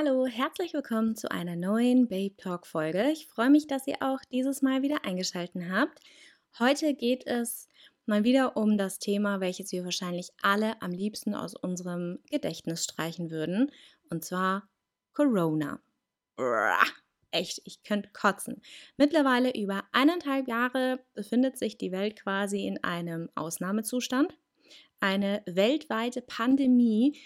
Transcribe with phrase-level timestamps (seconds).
[0.00, 3.10] Hallo, herzlich willkommen zu einer neuen Babe Talk Folge.
[3.10, 5.98] Ich freue mich, dass ihr auch dieses Mal wieder eingeschaltet habt.
[6.60, 7.66] Heute geht es
[8.06, 13.32] mal wieder um das Thema, welches wir wahrscheinlich alle am liebsten aus unserem Gedächtnis streichen
[13.32, 13.72] würden,
[14.08, 14.68] und zwar
[15.14, 15.80] Corona.
[17.32, 18.62] Echt, ich könnte kotzen.
[18.98, 24.32] Mittlerweile über eineinhalb Jahre befindet sich die Welt quasi in einem Ausnahmezustand.
[25.00, 27.18] Eine weltweite Pandemie,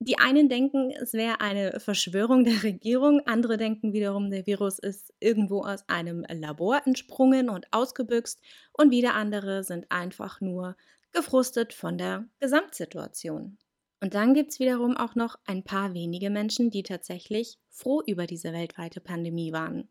[0.00, 5.12] die einen denken, es wäre eine Verschwörung der Regierung, andere denken wiederum, der Virus ist
[5.18, 8.40] irgendwo aus einem Labor entsprungen und ausgebüxt
[8.72, 10.76] und wieder andere sind einfach nur
[11.12, 13.58] gefrustet von der Gesamtsituation.
[14.00, 18.26] Und dann gibt es wiederum auch noch ein paar wenige Menschen, die tatsächlich froh über
[18.26, 19.88] diese weltweite Pandemie waren.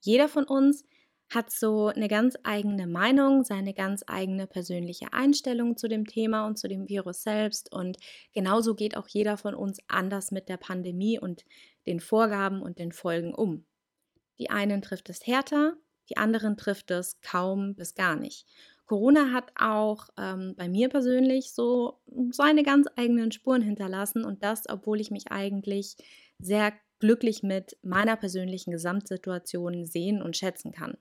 [0.00, 0.84] Jeder von uns
[1.28, 6.58] hat so eine ganz eigene Meinung, seine ganz eigene persönliche Einstellung zu dem Thema und
[6.58, 7.72] zu dem Virus selbst.
[7.72, 7.96] Und
[8.32, 11.44] genauso geht auch jeder von uns anders mit der Pandemie und
[11.86, 13.64] den Vorgaben und den Folgen um.
[14.38, 15.76] Die einen trifft es härter,
[16.08, 18.46] die anderen trifft es kaum bis gar nicht.
[18.86, 21.98] Corona hat auch ähm, bei mir persönlich so
[22.30, 25.96] seine ganz eigenen Spuren hinterlassen und das, obwohl ich mich eigentlich
[26.38, 30.96] sehr glücklich mit meiner persönlichen Gesamtsituation sehen und schätzen kann.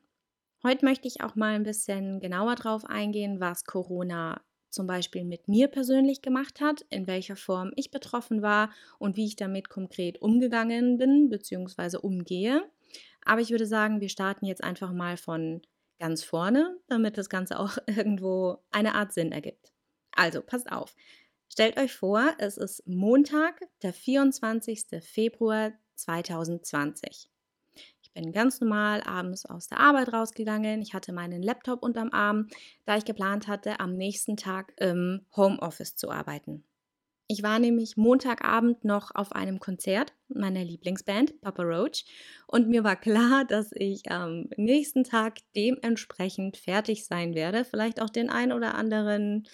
[0.66, 4.42] Heute möchte ich auch mal ein bisschen genauer drauf eingehen, was Corona
[4.72, 9.28] zum Beispiel mit mir persönlich gemacht hat, in welcher Form ich betroffen war und wie
[9.28, 11.98] ich damit konkret umgegangen bin bzw.
[11.98, 12.64] umgehe.
[13.24, 15.62] Aber ich würde sagen, wir starten jetzt einfach mal von
[16.00, 19.72] ganz vorne, damit das Ganze auch irgendwo eine Art Sinn ergibt.
[20.16, 20.96] Also, passt auf.
[21.48, 25.04] Stellt euch vor, es ist Montag, der 24.
[25.04, 27.30] Februar 2020
[28.16, 30.82] bin ganz normal abends aus der Arbeit rausgegangen.
[30.82, 32.48] Ich hatte meinen Laptop unterm Arm,
[32.86, 36.64] da ich geplant hatte, am nächsten Tag im Homeoffice zu arbeiten.
[37.28, 42.06] Ich war nämlich Montagabend noch auf einem Konzert meiner Lieblingsband, Papa Roach,
[42.48, 47.66] und mir war klar, dass ich am nächsten Tag dementsprechend fertig sein werde.
[47.66, 49.48] Vielleicht auch den ein oder anderen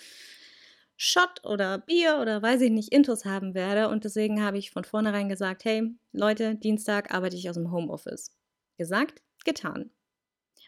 [0.97, 3.89] Shot oder Bier oder weiß ich nicht, Intus haben werde.
[3.89, 8.31] Und deswegen habe ich von vornherein gesagt, hey Leute, Dienstag arbeite ich aus dem Homeoffice.
[8.81, 9.91] Gesagt, getan.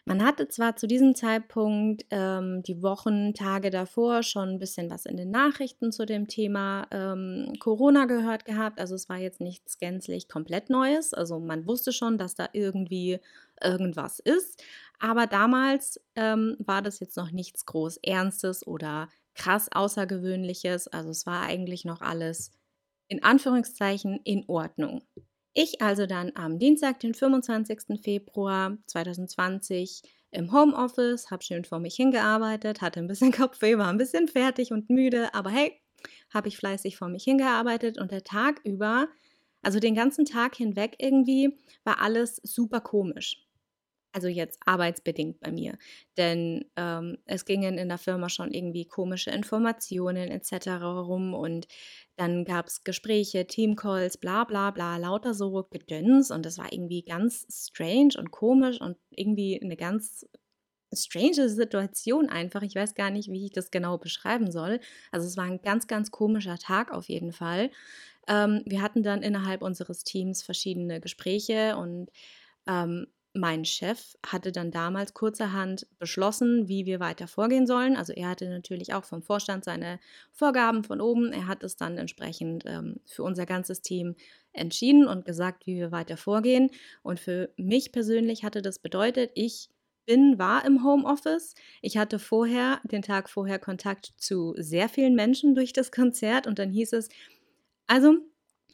[0.04, 5.04] Man hatte zwar zu diesem Zeitpunkt ähm, die Wochen, Tage davor schon ein bisschen was
[5.04, 8.78] in den Nachrichten zu dem Thema ähm, Corona gehört gehabt.
[8.78, 11.12] Also es war jetzt nichts gänzlich komplett Neues.
[11.12, 13.18] Also man wusste schon, dass da irgendwie
[13.60, 14.62] irgendwas ist.
[15.00, 20.86] Aber damals ähm, war das jetzt noch nichts groß Ernstes oder krass Außergewöhnliches.
[20.86, 22.52] Also es war eigentlich noch alles
[23.08, 25.02] in Anführungszeichen in Ordnung.
[25.56, 28.02] Ich also dann am Dienstag, den 25.
[28.02, 33.96] Februar 2020 im Homeoffice, habe schön vor mich hingearbeitet, hatte ein bisschen Kopfweh, war ein
[33.96, 35.80] bisschen fertig und müde, aber hey,
[36.32, 39.06] habe ich fleißig vor mich hingearbeitet und der Tag über,
[39.62, 43.43] also den ganzen Tag hinweg irgendwie, war alles super komisch.
[44.14, 45.76] Also jetzt arbeitsbedingt bei mir.
[46.16, 51.00] Denn ähm, es gingen in der Firma schon irgendwie komische Informationen etc.
[51.00, 51.66] rum und
[52.16, 57.02] dann gab es Gespräche, Teamcalls, bla bla bla, lauter so Gedöns und das war irgendwie
[57.02, 60.24] ganz strange und komisch und irgendwie eine ganz
[60.94, 62.62] strange Situation einfach.
[62.62, 64.80] Ich weiß gar nicht, wie ich das genau beschreiben soll.
[65.10, 67.70] Also es war ein ganz, ganz komischer Tag auf jeden Fall.
[68.28, 72.10] Ähm, wir hatten dann innerhalb unseres Teams verschiedene Gespräche und
[72.66, 77.96] ähm, mein Chef hatte dann damals kurzerhand beschlossen, wie wir weiter vorgehen sollen.
[77.96, 79.98] Also er hatte natürlich auch vom Vorstand seine
[80.32, 81.32] Vorgaben von oben.
[81.32, 84.14] Er hat es dann entsprechend ähm, für unser ganzes Team
[84.52, 86.70] entschieden und gesagt, wie wir weiter vorgehen.
[87.02, 89.68] Und für mich persönlich hatte das bedeutet, ich
[90.06, 91.54] bin, war im Homeoffice.
[91.82, 96.58] Ich hatte vorher, den Tag vorher, Kontakt zu sehr vielen Menschen durch das Konzert und
[96.60, 97.08] dann hieß es,
[97.86, 98.16] also,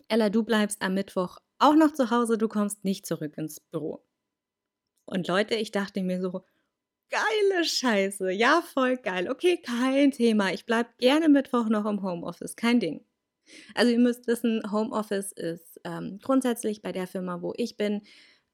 [0.09, 4.03] Ella, du bleibst am Mittwoch auch noch zu Hause, du kommst nicht zurück ins Büro.
[5.11, 6.45] Und Leute, ich dachte mir so,
[7.11, 9.29] geile Scheiße, ja, voll geil.
[9.29, 10.53] Okay, kein Thema.
[10.53, 13.05] Ich bleibe gerne Mittwoch noch im Homeoffice, kein Ding.
[13.75, 18.03] Also ihr müsst wissen, Homeoffice ist ähm, grundsätzlich bei der Firma, wo ich bin,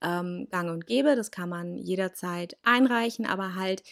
[0.02, 1.14] ähm, gang und gäbe.
[1.14, 3.82] Das kann man jederzeit einreichen, aber halt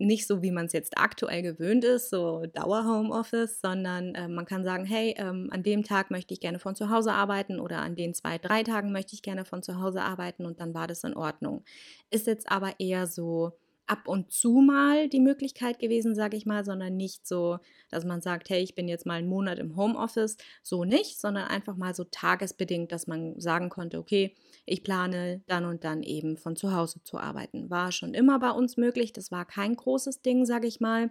[0.00, 4.64] nicht so, wie man es jetzt aktuell gewöhnt ist, so Dauer-Homeoffice, sondern äh, man kann
[4.64, 7.96] sagen, hey, ähm, an dem Tag möchte ich gerne von zu Hause arbeiten oder an
[7.96, 11.04] den zwei, drei Tagen möchte ich gerne von zu Hause arbeiten und dann war das
[11.04, 11.64] in Ordnung.
[12.10, 13.52] Ist jetzt aber eher so
[13.90, 17.58] ab und zu mal die Möglichkeit gewesen, sage ich mal, sondern nicht so,
[17.90, 21.48] dass man sagt, hey, ich bin jetzt mal einen Monat im Homeoffice, so nicht, sondern
[21.48, 26.36] einfach mal so tagesbedingt, dass man sagen konnte, okay, ich plane dann und dann eben
[26.36, 27.68] von zu Hause zu arbeiten.
[27.68, 31.10] War schon immer bei uns möglich, das war kein großes Ding, sage ich mal,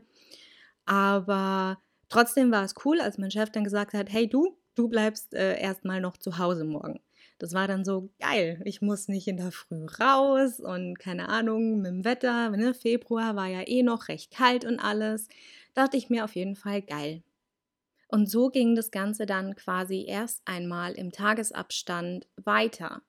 [0.85, 5.33] aber trotzdem war es cool, als mein Chef dann gesagt hat, hey du, du bleibst
[5.33, 7.01] äh, erstmal noch zu Hause morgen.
[7.39, 8.61] Das war dann so geil.
[8.65, 13.35] Ich muss nicht in der Früh raus und keine Ahnung, mit dem Wetter, ne, Februar
[13.35, 15.29] war ja eh noch recht kalt und alles.
[15.73, 17.23] Dachte ich mir auf jeden Fall geil.
[18.09, 23.01] Und so ging das Ganze dann quasi erst einmal im Tagesabstand weiter.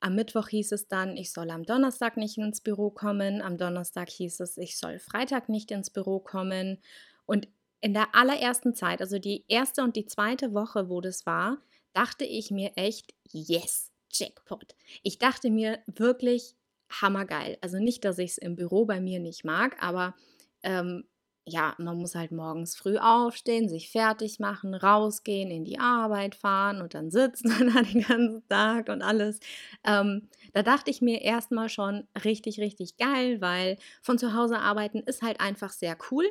[0.00, 3.42] Am Mittwoch hieß es dann, ich soll am Donnerstag nicht ins Büro kommen.
[3.42, 6.78] Am Donnerstag hieß es, ich soll Freitag nicht ins Büro kommen.
[7.26, 7.48] Und
[7.80, 11.58] in der allerersten Zeit, also die erste und die zweite Woche, wo das war,
[11.94, 14.74] dachte ich mir echt, yes, Jackpot.
[15.02, 16.54] Ich dachte mir wirklich
[16.90, 17.58] hammergeil.
[17.60, 20.14] Also nicht, dass ich es im Büro bei mir nicht mag, aber
[20.62, 21.04] ähm,
[21.46, 26.80] ja, man muss halt morgens früh aufstehen, sich fertig machen, rausgehen, in die Arbeit fahren
[26.80, 29.40] und dann sitzen dann da den ganzen Tag und alles.
[29.84, 35.00] Ähm, da dachte ich mir erstmal schon richtig, richtig geil, weil von zu Hause arbeiten
[35.00, 36.24] ist halt einfach sehr cool.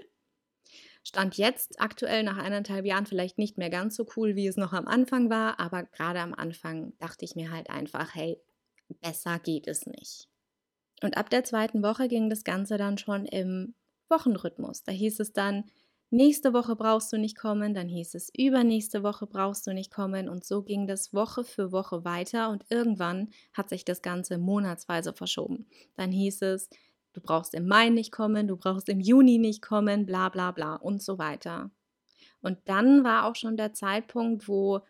[1.03, 4.73] Stand jetzt aktuell nach eineinhalb Jahren vielleicht nicht mehr ganz so cool, wie es noch
[4.73, 8.41] am Anfang war, aber gerade am Anfang dachte ich mir halt einfach, hey,
[9.01, 10.29] besser geht es nicht.
[11.01, 13.75] Und ab der zweiten Woche ging das Ganze dann schon im
[14.09, 14.83] Wochenrhythmus.
[14.83, 15.65] Da hieß es dann,
[16.09, 20.29] nächste Woche brauchst du nicht kommen, dann hieß es, übernächste Woche brauchst du nicht kommen
[20.29, 25.13] und so ging das Woche für Woche weiter und irgendwann hat sich das Ganze monatsweise
[25.13, 25.67] verschoben.
[25.95, 26.69] Dann hieß es,
[27.13, 30.75] du brauchst im Mai nicht kommen, du brauchst im Juni nicht kommen, bla bla bla
[30.75, 31.71] und so weiter.
[32.41, 34.81] Und dann war auch schon der Zeitpunkt, wo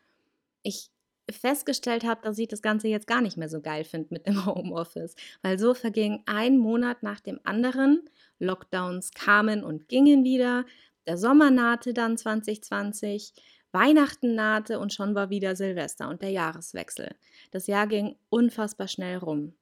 [0.63, 0.89] ich
[1.29, 4.45] festgestellt habe, dass ich das Ganze jetzt gar nicht mehr so geil finde mit dem
[4.45, 8.01] Homeoffice, weil so verging ein Monat nach dem anderen,
[8.39, 10.65] Lockdowns kamen und gingen wieder,
[11.07, 13.33] der Sommer nahte dann 2020,
[13.71, 17.15] Weihnachten nahte und schon war wieder Silvester und der Jahreswechsel.
[17.51, 19.53] Das Jahr ging unfassbar schnell rum.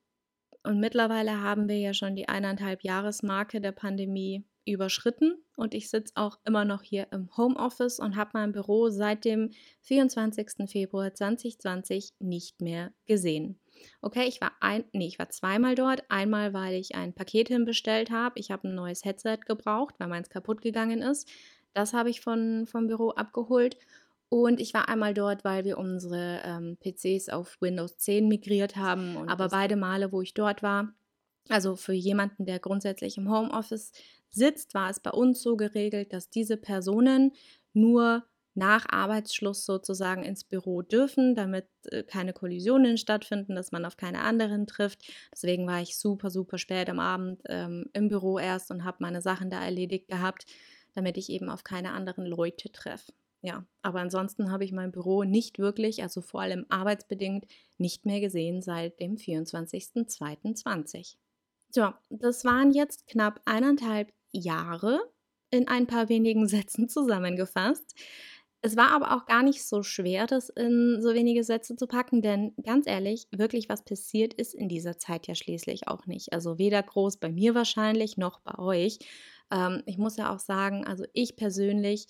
[0.64, 6.14] Und mittlerweile haben wir ja schon die eineinhalb Jahresmarke der Pandemie überschritten und ich sitze
[6.16, 10.70] auch immer noch hier im Homeoffice und habe mein Büro seit dem 24.
[10.70, 13.60] Februar 2020 nicht mehr gesehen.
[14.02, 16.04] Okay, ich war ein, nee, ich war zweimal dort.
[16.10, 18.40] Einmal, weil ich ein Paket hinbestellt habe.
[18.40, 21.28] Ich habe ein neues Headset gebraucht, weil meins kaputt gegangen ist.
[21.74, 23.78] Das habe ich von, vom Büro abgeholt.
[24.34, 29.18] Und ich war einmal dort, weil wir unsere ähm, PCs auf Windows 10 migriert haben.
[29.18, 30.94] Und Aber beide Male, wo ich dort war,
[31.50, 33.92] also für jemanden, der grundsätzlich im Homeoffice
[34.30, 37.34] sitzt, war es bei uns so geregelt, dass diese Personen
[37.74, 38.24] nur
[38.54, 44.22] nach Arbeitsschluss sozusagen ins Büro dürfen, damit äh, keine Kollisionen stattfinden, dass man auf keine
[44.22, 45.04] anderen trifft.
[45.34, 49.22] Deswegen war ich super, super spät am Abend ähm, im Büro erst und habe meine
[49.22, 50.46] Sachen da erledigt gehabt,
[50.96, 55.24] damit ich eben auf keine anderen Leute treffe ja, aber ansonsten habe ich mein Büro
[55.24, 57.46] nicht wirklich, also vor allem arbeitsbedingt,
[57.78, 61.16] nicht mehr gesehen seit dem 24.02.20.
[61.72, 65.00] So, das waren jetzt knapp eineinhalb Jahre
[65.50, 67.96] in ein paar wenigen Sätzen zusammengefasst.
[68.64, 72.22] Es war aber auch gar nicht so schwer, das in so wenige Sätze zu packen,
[72.22, 76.32] denn ganz ehrlich, wirklich was passiert ist in dieser Zeit ja schließlich auch nicht.
[76.32, 79.00] Also weder groß bei mir wahrscheinlich noch bei euch.
[79.52, 82.06] Ähm, ich muss ja auch sagen, also ich persönlich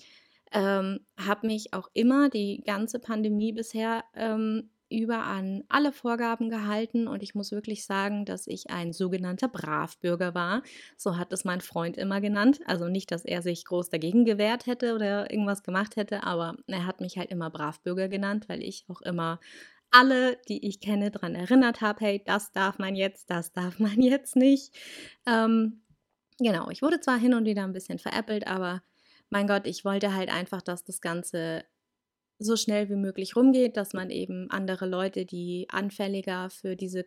[0.52, 7.08] ähm, habe mich auch immer die ganze Pandemie bisher ähm, über an alle Vorgaben gehalten
[7.08, 10.64] und ich muss wirklich sagen, dass ich ein sogenannter Bravbürger war.
[10.98, 12.60] So hat es mein Freund immer genannt.
[12.66, 16.86] Also nicht, dass er sich groß dagegen gewehrt hätte oder irgendwas gemacht hätte, aber er
[16.86, 19.40] hat mich halt immer Bravbürger genannt, weil ich auch immer
[19.92, 24.02] alle, die ich kenne, daran erinnert habe, hey, das darf man jetzt, das darf man
[24.02, 24.74] jetzt nicht.
[25.26, 25.82] Ähm,
[26.38, 28.82] genau, ich wurde zwar hin und wieder ein bisschen veräppelt, aber
[29.32, 31.64] mein Gott, ich wollte halt einfach, dass das Ganze
[32.38, 37.06] so schnell wie möglich rumgeht, dass man eben andere Leute, die anfälliger für diese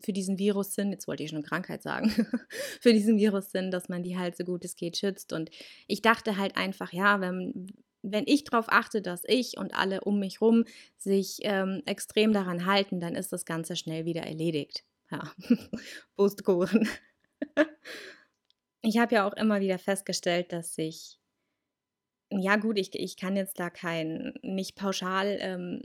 [0.00, 2.10] für diesen Virus sind, jetzt wollte ich schon Krankheit sagen,
[2.80, 5.34] für diesen Virus sind, dass man die halt so gut es geht schützt.
[5.34, 5.50] Und
[5.86, 7.66] ich dachte halt einfach, ja, wenn,
[8.00, 10.64] wenn ich darauf achte, dass ich und alle um mich rum
[10.96, 14.82] sich ähm, extrem daran halten, dann ist das Ganze schnell wieder erledigt.
[15.10, 15.30] Ja,
[16.16, 16.88] Pustkuchen.
[18.82, 21.20] ich habe ja auch immer wieder festgestellt, dass sich
[22.40, 25.82] ja gut, ich, ich kann jetzt da kein, nicht pauschal ähm,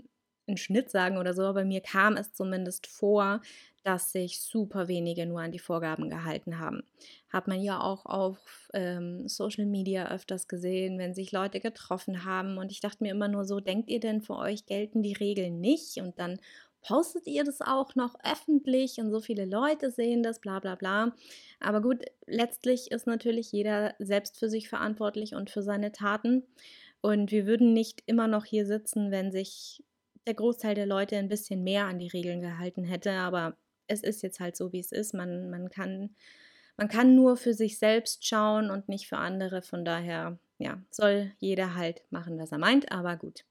[0.47, 3.41] einen Schnitt sagen oder so, aber mir kam es zumindest vor,
[3.83, 6.83] dass sich super wenige nur an die Vorgaben gehalten haben.
[7.29, 12.57] Hat man ja auch auf ähm, Social Media öfters gesehen, wenn sich Leute getroffen haben.
[12.57, 15.61] Und ich dachte mir immer nur so, denkt ihr denn für euch gelten die Regeln
[15.61, 15.97] nicht?
[15.97, 16.39] Und dann
[16.81, 21.13] postet ihr das auch noch öffentlich und so viele Leute sehen das, bla bla bla.
[21.59, 26.43] Aber gut, letztlich ist natürlich jeder selbst für sich verantwortlich und für seine Taten.
[27.01, 29.83] Und wir würden nicht immer noch hier sitzen, wenn sich
[30.25, 33.11] der Großteil der Leute ein bisschen mehr an die Regeln gehalten hätte.
[33.11, 33.57] Aber
[33.87, 35.13] es ist jetzt halt so, wie es ist.
[35.13, 36.15] Man, man, kann,
[36.75, 39.61] man kann nur für sich selbst schauen und nicht für andere.
[39.61, 42.91] Von daher, ja, soll jeder halt machen, was er meint.
[42.91, 43.45] Aber gut.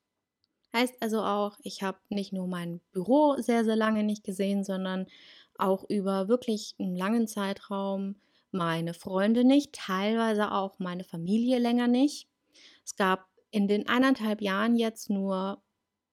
[0.77, 5.07] Heißt also auch, ich habe nicht nur mein Büro sehr, sehr lange nicht gesehen, sondern
[5.57, 8.17] auch über wirklich einen langen Zeitraum
[8.51, 12.29] meine Freunde nicht, teilweise auch meine Familie länger nicht.
[12.85, 15.63] Es gab in den eineinhalb Jahren jetzt nur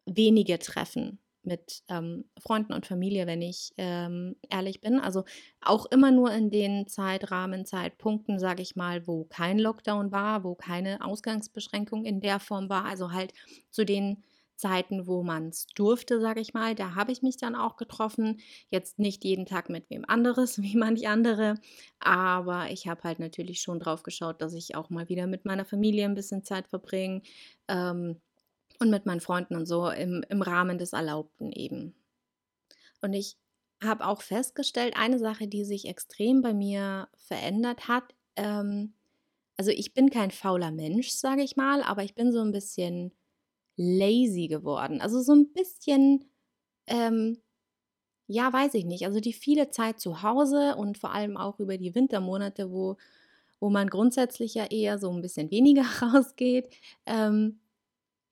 [0.05, 4.97] wenige Treffen mit ähm, Freunden und Familie, wenn ich ähm, ehrlich bin.
[4.97, 5.25] Also
[5.59, 10.55] auch immer nur in den Zeitrahmen, Zeitpunkten, sage ich mal, wo kein Lockdown war, wo
[10.55, 12.85] keine Ausgangsbeschränkung in der Form war.
[12.85, 13.33] Also halt
[13.69, 14.23] zu den
[14.55, 16.75] Zeiten, wo man es durfte, sage ich mal.
[16.75, 18.39] Da habe ich mich dann auch getroffen.
[18.69, 21.55] Jetzt nicht jeden Tag mit wem anderes, wie manch andere,
[21.99, 25.65] aber ich habe halt natürlich schon drauf geschaut, dass ich auch mal wieder mit meiner
[25.65, 27.21] Familie ein bisschen Zeit verbringe.
[27.67, 28.21] Ähm,
[28.79, 31.95] und mit meinen Freunden und so im, im Rahmen des Erlaubten eben.
[33.01, 33.37] Und ich
[33.81, 38.93] habe auch festgestellt, eine Sache, die sich extrem bei mir verändert hat, ähm,
[39.57, 43.11] also ich bin kein fauler Mensch, sage ich mal, aber ich bin so ein bisschen
[43.75, 45.01] lazy geworden.
[45.01, 46.25] Also so ein bisschen,
[46.87, 47.39] ähm,
[48.27, 49.05] ja, weiß ich nicht.
[49.05, 52.97] Also die viele Zeit zu Hause und vor allem auch über die Wintermonate, wo,
[53.59, 56.69] wo man grundsätzlich ja eher so ein bisschen weniger rausgeht,
[57.05, 57.59] ähm,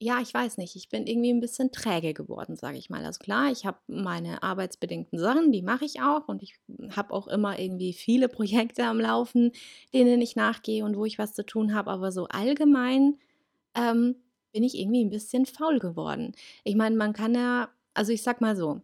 [0.02, 3.04] ja, ich weiß nicht, ich bin irgendwie ein bisschen träge geworden, sage ich mal.
[3.04, 6.56] Also klar, ich habe meine arbeitsbedingten Sachen, die mache ich auch und ich
[6.90, 9.52] habe auch immer irgendwie viele Projekte am Laufen,
[9.94, 13.20] denen ich nachgehe und wo ich was zu tun habe, aber so allgemein
[13.76, 14.16] ähm,
[14.52, 16.32] bin ich irgendwie ein bisschen faul geworden.
[16.64, 18.80] Ich meine, man kann ja, also ich sag mal so,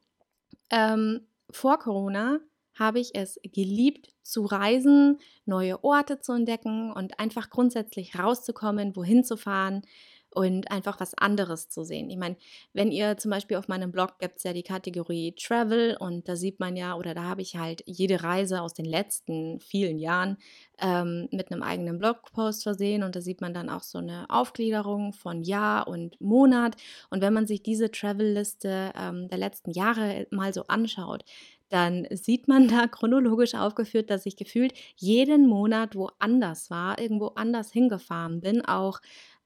[0.71, 1.21] ähm,
[1.51, 2.41] vor Corona
[2.75, 9.25] habe ich es geliebt zu reisen, neue Orte zu entdecken und einfach grundsätzlich rauszukommen, wohin
[9.25, 9.83] zu fahren
[10.31, 12.11] und einfach was anderes zu sehen.
[12.11, 12.37] Ich meine,
[12.73, 16.37] wenn ihr zum Beispiel auf meinem Blog gibt es ja die Kategorie Travel und da
[16.37, 20.37] sieht man ja, oder da habe ich halt jede Reise aus den letzten vielen Jahren
[20.81, 25.13] ähm, mit einem eigenen Blogpost versehen und da sieht man dann auch so eine Aufgliederung
[25.13, 26.77] von Jahr und Monat.
[27.11, 31.25] Und wenn man sich diese Travel-Liste ähm, der letzten Jahre mal so anschaut,
[31.69, 37.73] dann sieht man da chronologisch aufgeführt, dass ich gefühlt jeden Monat woanders war, irgendwo anders
[37.73, 39.01] hingefahren bin, auch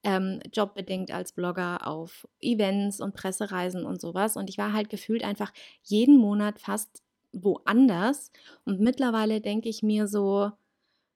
[0.04, 4.36] ähm, jobbedingt als Blogger auf Events und Pressereisen und sowas.
[4.36, 8.30] Und ich war halt gefühlt einfach jeden Monat fast woanders.
[8.64, 10.52] Und mittlerweile denke ich mir so,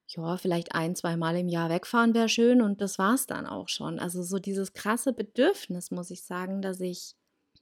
[0.07, 3.45] ja, vielleicht ein, zwei Mal im Jahr wegfahren wäre schön und das war es dann
[3.45, 3.99] auch schon.
[3.99, 7.15] Also so dieses krasse Bedürfnis, muss ich sagen, dass ich,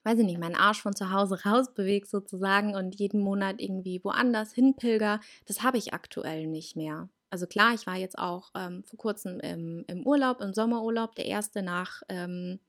[0.03, 4.53] weiß ich nicht, meinen Arsch von zu Hause rausbewege sozusagen und jeden Monat irgendwie woanders
[4.53, 7.09] hinpilger, das habe ich aktuell nicht mehr.
[7.29, 11.25] Also klar, ich war jetzt auch ähm, vor kurzem im, im, Urlaub, im Sommerurlaub, der
[11.25, 12.59] erste nach ähm,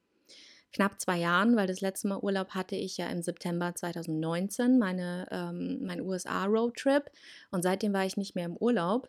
[0.73, 5.27] knapp zwei Jahren, weil das letzte Mal Urlaub hatte ich ja im September 2019, meine,
[5.31, 7.11] ähm, mein USA-Roadtrip.
[7.51, 9.09] Und seitdem war ich nicht mehr im Urlaub.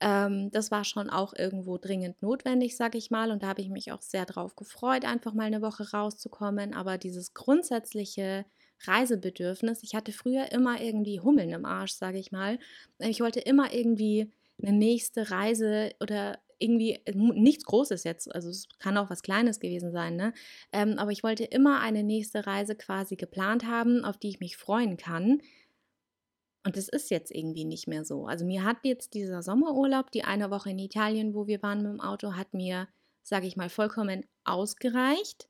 [0.00, 3.30] Ähm, das war schon auch irgendwo dringend notwendig, sag ich mal.
[3.30, 6.74] Und da habe ich mich auch sehr drauf gefreut, einfach mal eine Woche rauszukommen.
[6.74, 8.44] Aber dieses grundsätzliche
[8.84, 12.58] Reisebedürfnis, ich hatte früher immer irgendwie Hummeln im Arsch, sage ich mal.
[12.98, 14.30] Ich wollte immer irgendwie
[14.62, 19.60] eine nächste Reise oder irgendwie äh, nichts Großes jetzt, also es kann auch was Kleines
[19.60, 20.32] gewesen sein, ne?
[20.72, 24.56] Ähm, aber ich wollte immer eine nächste Reise quasi geplant haben, auf die ich mich
[24.56, 25.42] freuen kann.
[26.64, 28.26] Und das ist jetzt irgendwie nicht mehr so.
[28.26, 31.92] Also mir hat jetzt dieser Sommerurlaub, die eine Woche in Italien, wo wir waren mit
[31.92, 32.88] dem Auto, hat mir,
[33.22, 35.48] sage ich mal, vollkommen ausgereicht.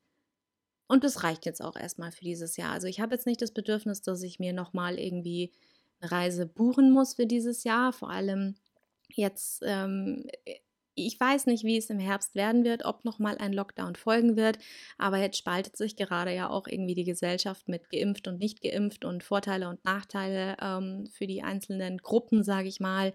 [0.89, 2.73] Und das reicht jetzt auch erstmal für dieses Jahr.
[2.73, 5.53] Also ich habe jetzt nicht das Bedürfnis, dass ich mir nochmal irgendwie
[6.01, 7.93] eine Reise buchen muss für dieses Jahr.
[7.93, 8.57] Vor allem
[9.09, 10.27] Jetzt, ähm,
[10.95, 14.59] ich weiß nicht, wie es im Herbst werden wird, ob nochmal ein Lockdown folgen wird,
[14.99, 19.05] aber jetzt spaltet sich gerade ja auch irgendwie die Gesellschaft mit geimpft und nicht geimpft
[19.05, 23.13] und Vorteile und Nachteile ähm, für die einzelnen Gruppen, sage ich mal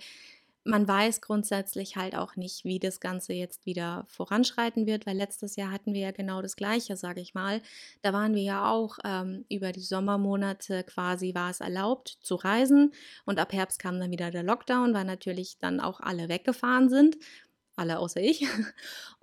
[0.64, 5.56] man weiß grundsätzlich halt auch nicht, wie das Ganze jetzt wieder voranschreiten wird, weil letztes
[5.56, 7.62] Jahr hatten wir ja genau das Gleiche, sage ich mal.
[8.02, 12.94] Da waren wir ja auch ähm, über die Sommermonate quasi war es erlaubt zu reisen
[13.26, 17.18] und ab Herbst kam dann wieder der Lockdown, weil natürlich dann auch alle weggefahren sind
[17.76, 18.46] alle außer ich.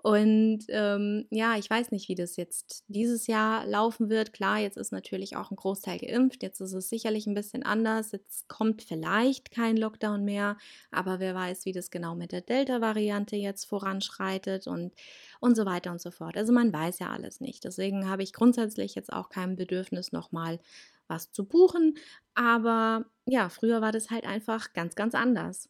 [0.00, 4.32] Und ähm, ja, ich weiß nicht, wie das jetzt dieses Jahr laufen wird.
[4.32, 6.42] Klar, jetzt ist natürlich auch ein Großteil geimpft.
[6.42, 8.12] Jetzt ist es sicherlich ein bisschen anders.
[8.12, 10.56] Jetzt kommt vielleicht kein Lockdown mehr.
[10.92, 14.94] Aber wer weiß, wie das genau mit der Delta-Variante jetzt voranschreitet und,
[15.40, 16.36] und so weiter und so fort.
[16.36, 17.64] Also man weiß ja alles nicht.
[17.64, 20.60] Deswegen habe ich grundsätzlich jetzt auch kein Bedürfnis, nochmal
[21.08, 21.98] was zu buchen.
[22.34, 25.68] Aber ja, früher war das halt einfach ganz, ganz anders.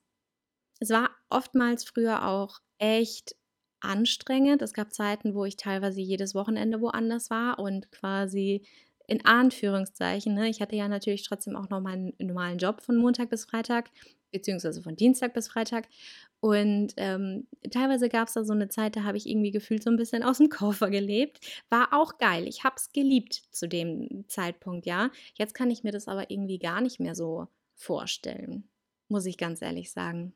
[0.81, 3.37] Es war oftmals früher auch echt
[3.81, 4.63] anstrengend.
[4.63, 8.63] Es gab Zeiten, wo ich teilweise jedes Wochenende woanders war und quasi
[9.07, 13.31] in Anführungszeichen, ne, ich hatte ja natürlich trotzdem auch noch meinen normalen Job von Montag
[13.31, 13.91] bis Freitag,
[14.31, 15.89] beziehungsweise von Dienstag bis Freitag.
[16.41, 19.91] Und ähm, teilweise gab es da so eine Zeit, da habe ich irgendwie gefühlt so
[19.91, 21.41] ein bisschen aus dem Koffer gelebt.
[21.71, 22.47] War auch geil.
[22.47, 25.11] Ich habe es geliebt zu dem Zeitpunkt, ja.
[25.35, 28.69] Jetzt kann ich mir das aber irgendwie gar nicht mehr so vorstellen,
[29.09, 30.35] muss ich ganz ehrlich sagen.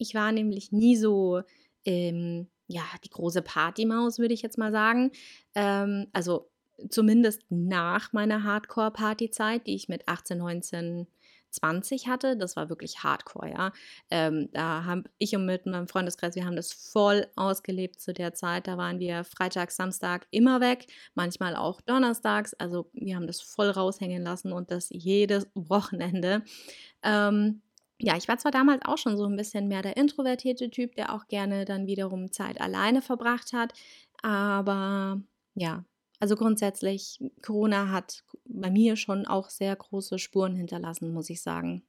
[0.00, 1.42] Ich war nämlich nie so,
[1.84, 5.10] ähm, ja, die große Partymaus, würde ich jetzt mal sagen.
[5.54, 6.50] Ähm, also
[6.88, 11.06] zumindest nach meiner Hardcore-Partyzeit, die ich mit 18, 19,
[11.50, 13.72] 20 hatte, das war wirklich hardcore, ja.
[14.10, 18.34] Ähm, da haben ich und mit meinem Freundeskreis, wir haben das voll ausgelebt zu der
[18.34, 18.68] Zeit.
[18.68, 22.54] Da waren wir Freitag, Samstag immer weg, manchmal auch donnerstags.
[22.54, 26.42] Also wir haben das voll raushängen lassen und das jedes Wochenende.
[27.02, 27.62] Ähm,
[28.00, 31.14] ja, ich war zwar damals auch schon so ein bisschen mehr der introvertierte Typ, der
[31.14, 33.72] auch gerne dann wiederum Zeit alleine verbracht hat,
[34.22, 35.20] aber
[35.54, 35.84] ja,
[36.18, 41.82] also grundsätzlich, Corona hat bei mir schon auch sehr große Spuren hinterlassen, muss ich sagen.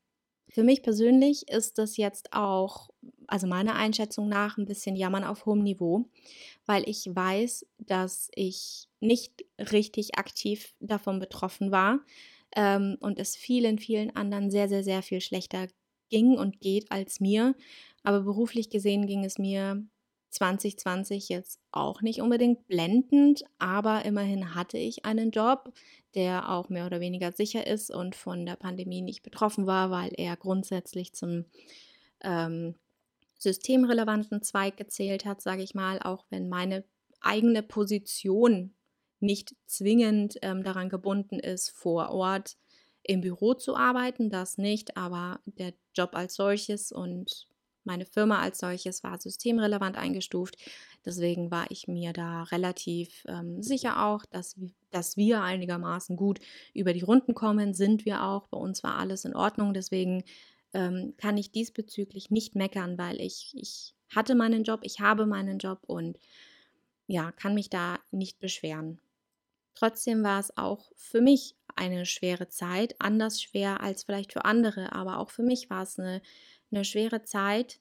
[0.49, 2.89] Für mich persönlich ist das jetzt auch,
[3.27, 6.09] also meiner Einschätzung nach, ein bisschen Jammern auf hohem Niveau,
[6.65, 11.99] weil ich weiß, dass ich nicht richtig aktiv davon betroffen war
[12.55, 15.67] ähm, und es vielen, vielen anderen sehr, sehr, sehr viel schlechter
[16.11, 17.55] ging und geht als mir.
[18.03, 19.83] Aber beruflich gesehen ging es mir
[20.29, 25.73] 2020 jetzt auch nicht unbedingt blendend, aber immerhin hatte ich einen Job,
[26.15, 30.11] der auch mehr oder weniger sicher ist und von der Pandemie nicht betroffen war, weil
[30.15, 31.45] er grundsätzlich zum
[32.21, 32.75] ähm,
[33.39, 36.83] systemrelevanten Zweig gezählt hat, sage ich mal, auch wenn meine
[37.19, 38.73] eigene Position
[39.19, 42.57] nicht zwingend ähm, daran gebunden ist, vor Ort
[43.03, 47.47] im Büro zu arbeiten, das nicht, aber der Job als solches und
[47.83, 50.55] meine Firma als solches war systemrelevant eingestuft.
[51.03, 54.55] Deswegen war ich mir da relativ ähm, sicher auch, dass,
[54.91, 56.39] dass wir einigermaßen gut
[56.73, 57.73] über die Runden kommen.
[57.73, 58.47] Sind wir auch.
[58.47, 59.73] Bei uns war alles in Ordnung.
[59.73, 60.23] Deswegen
[60.73, 65.57] ähm, kann ich diesbezüglich nicht meckern, weil ich, ich hatte meinen Job, ich habe meinen
[65.57, 66.19] Job und
[67.07, 68.99] ja, kann mich da nicht beschweren.
[69.73, 74.93] Trotzdem war es auch für mich eine schwere Zeit, anders schwer als vielleicht für andere,
[74.93, 76.21] aber auch für mich war es eine
[76.71, 77.79] eine schwere Zeit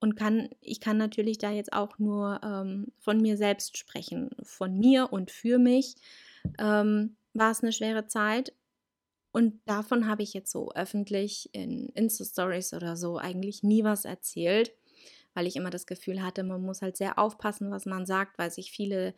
[0.00, 4.30] und kann, ich kann natürlich da jetzt auch nur ähm, von mir selbst sprechen.
[4.42, 5.94] Von mir und für mich
[6.58, 8.52] ähm, war es eine schwere Zeit.
[9.30, 14.72] Und davon habe ich jetzt so öffentlich in Insta-Stories oder so eigentlich nie was erzählt,
[15.34, 18.50] weil ich immer das Gefühl hatte, man muss halt sehr aufpassen, was man sagt, weil
[18.50, 19.14] sich viele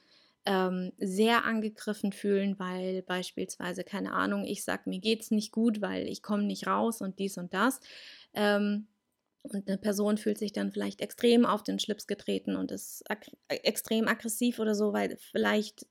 [0.46, 5.80] ähm, sehr angegriffen fühlen, weil beispielsweise, keine Ahnung, ich sage, mir geht es nicht gut,
[5.80, 7.80] weil ich komme nicht raus und dies und das.
[8.34, 8.86] Ähm,
[9.42, 13.26] und eine Person fühlt sich dann vielleicht extrem auf den Schlips getreten und ist ag
[13.48, 15.86] äh, extrem aggressiv oder so, weil vielleicht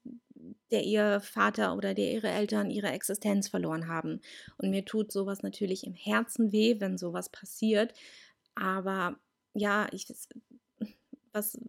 [0.72, 4.22] der ihr Vater oder der ihre Eltern ihre Existenz verloren haben.
[4.58, 7.94] Und mir tut sowas natürlich im Herzen weh, wenn sowas passiert.
[8.56, 9.18] Aber
[9.54, 10.08] ja, ich
[11.34, 11.60] was,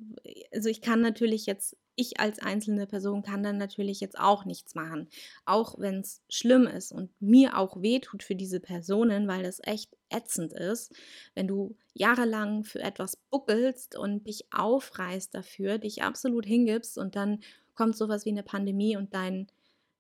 [0.52, 4.74] also ich kann natürlich jetzt, ich als einzelne Person kann dann natürlich jetzt auch nichts
[4.74, 5.08] machen.
[5.44, 9.96] Auch wenn es schlimm ist und mir auch wehtut für diese Personen, weil das echt
[10.10, 10.92] ätzend ist,
[11.34, 17.40] wenn du jahrelang für etwas buckelst und dich aufreißt dafür, dich absolut hingibst und dann
[17.74, 19.48] kommt sowas wie eine Pandemie und dein,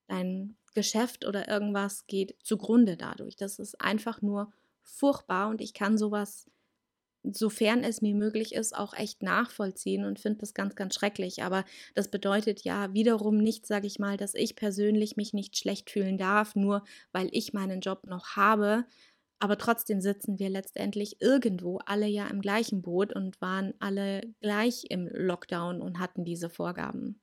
[0.06, 3.36] dein Geschäft oder irgendwas geht zugrunde dadurch.
[3.36, 6.50] Das ist einfach nur furchtbar und ich kann sowas
[7.24, 11.42] sofern es mir möglich ist, auch echt nachvollziehen und finde das ganz, ganz schrecklich.
[11.42, 15.90] Aber das bedeutet ja wiederum nicht, sage ich mal, dass ich persönlich mich nicht schlecht
[15.90, 18.84] fühlen darf, nur weil ich meinen Job noch habe.
[19.40, 24.84] Aber trotzdem sitzen wir letztendlich irgendwo alle ja im gleichen Boot und waren alle gleich
[24.90, 27.20] im Lockdown und hatten diese Vorgaben.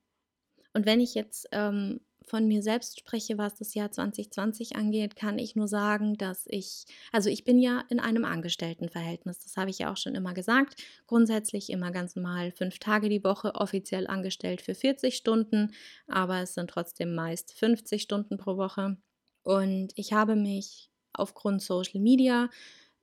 [0.73, 1.99] Und wenn ich jetzt ähm,
[2.31, 6.85] von mir selbst spreche, was das Jahr 2020 angeht, kann ich nur sagen, dass ich,
[7.11, 10.81] also ich bin ja in einem Angestelltenverhältnis, das habe ich ja auch schon immer gesagt,
[11.07, 15.73] grundsätzlich immer ganz normal fünf Tage die Woche offiziell angestellt für 40 Stunden,
[16.07, 18.95] aber es sind trotzdem meist 50 Stunden pro Woche.
[19.43, 22.49] Und ich habe mich aufgrund Social Media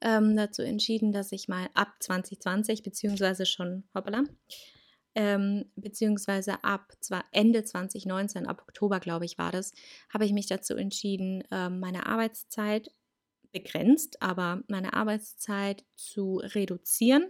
[0.00, 4.24] ähm, dazu entschieden, dass ich mal ab 2020 beziehungsweise schon, hoppala,
[5.14, 9.72] ähm, beziehungsweise ab zwar Ende 2019, ab Oktober glaube ich war das,
[10.12, 12.90] habe ich mich dazu entschieden, ähm, meine Arbeitszeit
[13.52, 17.26] begrenzt, aber meine Arbeitszeit zu reduzieren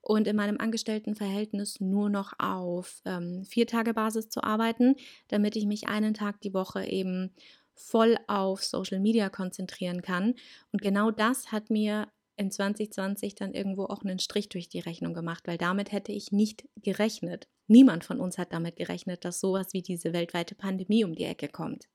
[0.00, 4.96] und in meinem Angestelltenverhältnis nur noch auf ähm, vier Tage Basis zu arbeiten,
[5.28, 7.34] damit ich mich einen Tag die Woche eben
[7.74, 10.34] voll auf Social Media konzentrieren kann.
[10.72, 15.14] Und genau das hat mir in 2020 dann irgendwo auch einen Strich durch die Rechnung
[15.14, 17.48] gemacht, weil damit hätte ich nicht gerechnet.
[17.66, 21.48] Niemand von uns hat damit gerechnet, dass sowas wie diese weltweite Pandemie um die Ecke
[21.48, 21.88] kommt.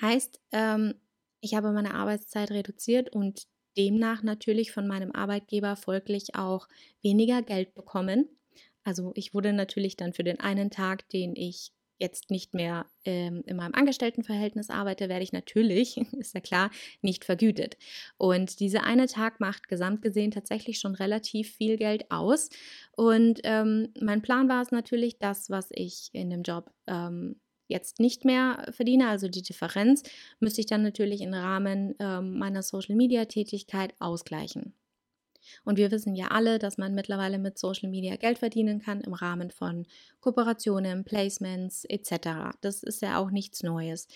[0.00, 0.94] Heißt, ähm,
[1.40, 6.68] ich habe meine Arbeitszeit reduziert und demnach natürlich von meinem Arbeitgeber folglich auch
[7.02, 8.28] weniger Geld bekommen.
[8.84, 13.42] Also ich wurde natürlich dann für den einen Tag, den ich jetzt nicht mehr ähm,
[13.46, 16.70] in meinem Angestelltenverhältnis arbeite, werde ich natürlich, ist ja klar,
[17.02, 17.76] nicht vergütet.
[18.16, 22.48] Und dieser eine Tag macht gesamt gesehen tatsächlich schon relativ viel Geld aus.
[22.92, 28.00] Und ähm, mein Plan war es natürlich, das, was ich in dem Job ähm, jetzt
[28.00, 30.02] nicht mehr verdiene, also die Differenz,
[30.40, 34.74] müsste ich dann natürlich im Rahmen ähm, meiner Social-Media-Tätigkeit ausgleichen.
[35.64, 39.12] Und wir wissen ja alle, dass man mittlerweile mit Social Media Geld verdienen kann im
[39.12, 39.86] Rahmen von
[40.20, 42.56] Kooperationen, Placements etc.
[42.60, 44.08] Das ist ja auch nichts Neues.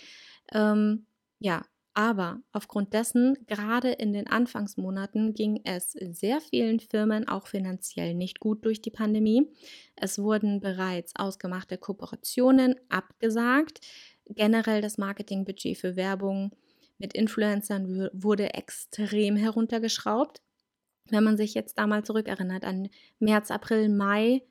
[0.52, 1.06] Ähm,
[1.38, 1.62] ja,
[1.94, 8.40] aber aufgrund dessen, gerade in den Anfangsmonaten, ging es sehr vielen Firmen auch finanziell nicht
[8.40, 9.52] gut durch die Pandemie.
[9.96, 13.80] Es wurden bereits ausgemachte Kooperationen abgesagt.
[14.26, 16.52] Generell das Marketingbudget für Werbung
[16.96, 20.40] mit Influencern wurde extrem heruntergeschraubt.
[21.12, 24.42] Wenn man sich jetzt da mal zurückerinnert an März, April, Mai,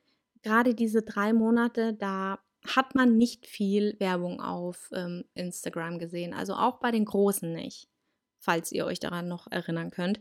[0.44, 6.36] gerade diese drei Monate, da hat man nicht viel Werbung auf ähm, Instagram gesehen.
[6.36, 7.90] Also auch bei den Großen nicht,
[8.40, 10.20] falls ihr euch daran noch erinnern könnt.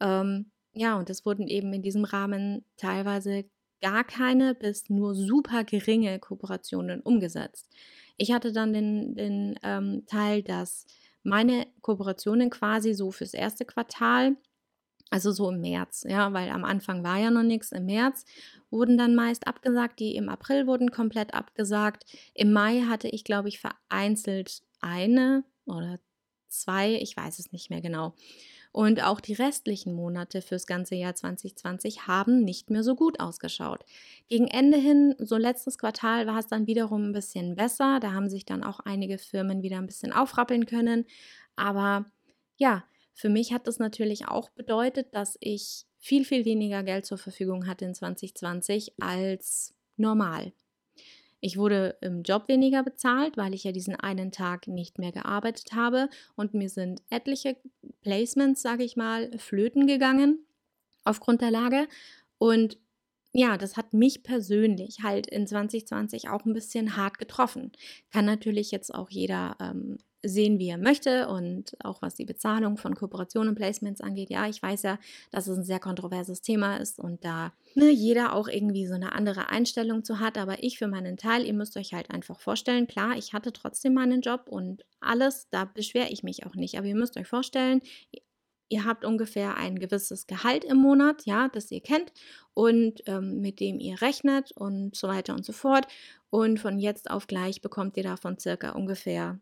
[0.00, 3.46] Ähm, ja, und es wurden eben in diesem Rahmen teilweise
[3.80, 7.70] gar keine bis nur super geringe Kooperationen umgesetzt.
[8.18, 10.86] Ich hatte dann den, den ähm, Teil, dass
[11.22, 14.36] meine Kooperationen quasi so fürs erste Quartal
[15.10, 17.72] also so im März, ja, weil am Anfang war ja noch nichts.
[17.72, 18.24] Im März
[18.70, 22.04] wurden dann meist abgesagt, die im April wurden komplett abgesagt.
[22.32, 25.98] Im Mai hatte ich, glaube ich, vereinzelt eine oder
[26.48, 28.14] zwei, ich weiß es nicht mehr genau.
[28.72, 33.84] Und auch die restlichen Monate fürs ganze Jahr 2020 haben nicht mehr so gut ausgeschaut.
[34.28, 37.98] Gegen Ende hin, so letztes Quartal, war es dann wiederum ein bisschen besser.
[37.98, 41.04] Da haben sich dann auch einige Firmen wieder ein bisschen aufrappeln können.
[41.56, 42.06] Aber
[42.58, 42.84] ja,
[43.20, 47.66] für mich hat das natürlich auch bedeutet, dass ich viel, viel weniger Geld zur Verfügung
[47.66, 50.54] hatte in 2020 als normal.
[51.40, 55.74] Ich wurde im Job weniger bezahlt, weil ich ja diesen einen Tag nicht mehr gearbeitet
[55.74, 57.58] habe und mir sind etliche
[58.00, 60.46] Placements, sage ich mal, flöten gegangen
[61.04, 61.88] aufgrund der Lage.
[62.38, 62.78] Und
[63.34, 67.72] ja, das hat mich persönlich halt in 2020 auch ein bisschen hart getroffen.
[68.10, 72.76] Kann natürlich jetzt auch jeder ähm, sehen, wie er möchte und auch was die Bezahlung
[72.76, 74.30] von Kooperationen und Placements angeht.
[74.30, 74.98] Ja, ich weiß ja,
[75.30, 79.12] dass es ein sehr kontroverses Thema ist und da ne, jeder auch irgendwie so eine
[79.12, 80.36] andere Einstellung zu hat.
[80.36, 83.94] Aber ich für meinen Teil, ihr müsst euch halt einfach vorstellen, klar, ich hatte trotzdem
[83.94, 86.76] meinen Job und alles, da beschwere ich mich auch nicht.
[86.76, 87.80] Aber ihr müsst euch vorstellen,
[88.68, 92.12] ihr habt ungefähr ein gewisses Gehalt im Monat, ja, das ihr kennt
[92.54, 95.86] und ähm, mit dem ihr rechnet und so weiter und so fort.
[96.30, 99.40] Und von jetzt auf gleich bekommt ihr davon circa ungefähr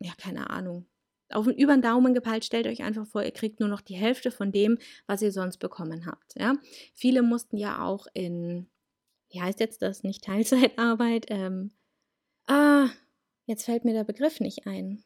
[0.00, 0.86] ja, keine Ahnung,
[1.30, 3.94] auf den, über den Daumen gepeilt, stellt euch einfach vor, ihr kriegt nur noch die
[3.94, 6.34] Hälfte von dem, was ihr sonst bekommen habt.
[6.36, 6.56] Ja?
[6.94, 8.68] Viele mussten ja auch in,
[9.30, 11.72] wie heißt jetzt das, nicht Teilzeitarbeit, ähm,
[12.46, 12.88] ah,
[13.46, 15.04] jetzt fällt mir der Begriff nicht ein.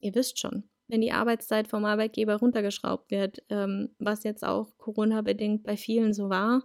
[0.00, 5.64] Ihr wisst schon, wenn die Arbeitszeit vom Arbeitgeber runtergeschraubt wird, ähm, was jetzt auch Corona-bedingt
[5.64, 6.64] bei vielen so war.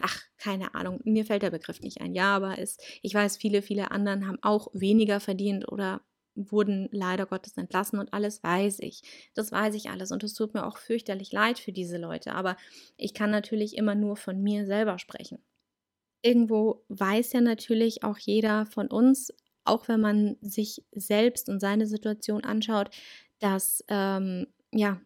[0.00, 2.14] Ach, keine Ahnung, mir fällt der Begriff nicht ein.
[2.14, 6.00] Ja, aber es, ich weiß, viele, viele anderen haben auch weniger verdient oder
[6.34, 9.02] wurden leider Gottes entlassen und alles weiß ich.
[9.34, 12.56] Das weiß ich alles und es tut mir auch fürchterlich leid für diese Leute, aber
[12.96, 15.38] ich kann natürlich immer nur von mir selber sprechen.
[16.22, 19.32] Irgendwo weiß ja natürlich auch jeder von uns,
[19.64, 22.90] auch wenn man sich selbst und seine Situation anschaut,
[23.38, 25.00] dass ähm, ja,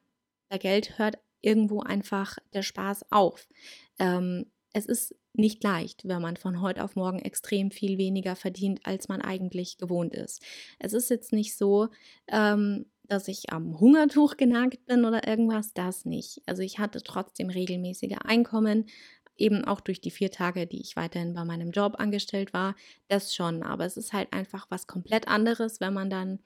[0.49, 3.49] bei Geld hört irgendwo einfach der Spaß auf.
[3.99, 4.47] Ähm,
[4.79, 9.09] es ist nicht leicht, wenn man von heute auf morgen extrem viel weniger verdient, als
[9.09, 10.43] man eigentlich gewohnt ist.
[10.79, 11.89] Es ist jetzt nicht so,
[12.29, 16.43] ähm, dass ich am Hungertuch genagt bin oder irgendwas, das nicht.
[16.47, 18.87] Also ich hatte trotzdem regelmäßige Einkommen,
[19.37, 22.75] eben auch durch die vier Tage, die ich weiterhin bei meinem Job angestellt war,
[23.09, 23.63] das schon.
[23.63, 26.41] Aber es ist halt einfach was komplett anderes, wenn man dann,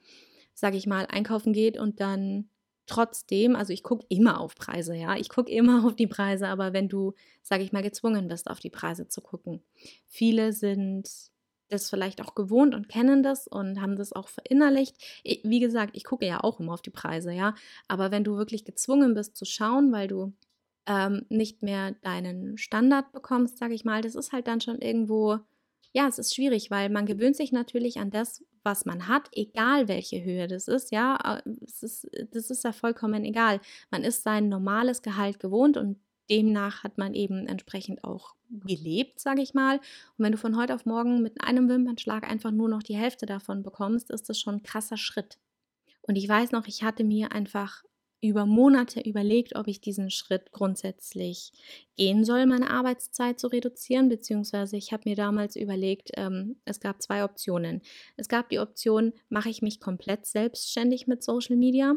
[0.53, 2.49] sage ich mal, einkaufen geht und dann
[2.87, 6.73] trotzdem, also ich gucke immer auf Preise, ja, ich gucke immer auf die Preise, aber
[6.73, 9.63] wenn du, sage ich mal, gezwungen bist, auf die Preise zu gucken.
[10.07, 11.09] Viele sind
[11.69, 14.95] das vielleicht auch gewohnt und kennen das und haben das auch verinnerlicht.
[15.43, 17.55] Wie gesagt, ich gucke ja auch immer auf die Preise, ja,
[17.87, 20.33] aber wenn du wirklich gezwungen bist zu schauen, weil du
[20.85, 25.39] ähm, nicht mehr deinen Standard bekommst, sage ich mal, das ist halt dann schon irgendwo
[25.93, 29.87] ja, es ist schwierig, weil man gewöhnt sich natürlich an das, was man hat, egal
[29.87, 33.61] welche Höhe das ist, ja, es ist, das ist ja vollkommen egal.
[33.91, 39.41] Man ist sein normales Gehalt gewohnt und demnach hat man eben entsprechend auch gelebt, sage
[39.41, 39.77] ich mal.
[39.77, 43.25] Und wenn du von heute auf morgen mit einem Wimpernschlag einfach nur noch die Hälfte
[43.25, 45.37] davon bekommst, ist das schon ein krasser Schritt.
[46.01, 47.83] Und ich weiß noch, ich hatte mir einfach
[48.23, 51.51] über Monate überlegt, ob ich diesen Schritt grundsätzlich
[51.97, 57.01] gehen soll, meine Arbeitszeit zu reduzieren, beziehungsweise ich habe mir damals überlegt, ähm, es gab
[57.01, 57.81] zwei Optionen.
[58.15, 61.95] Es gab die Option, mache ich mich komplett selbstständig mit Social Media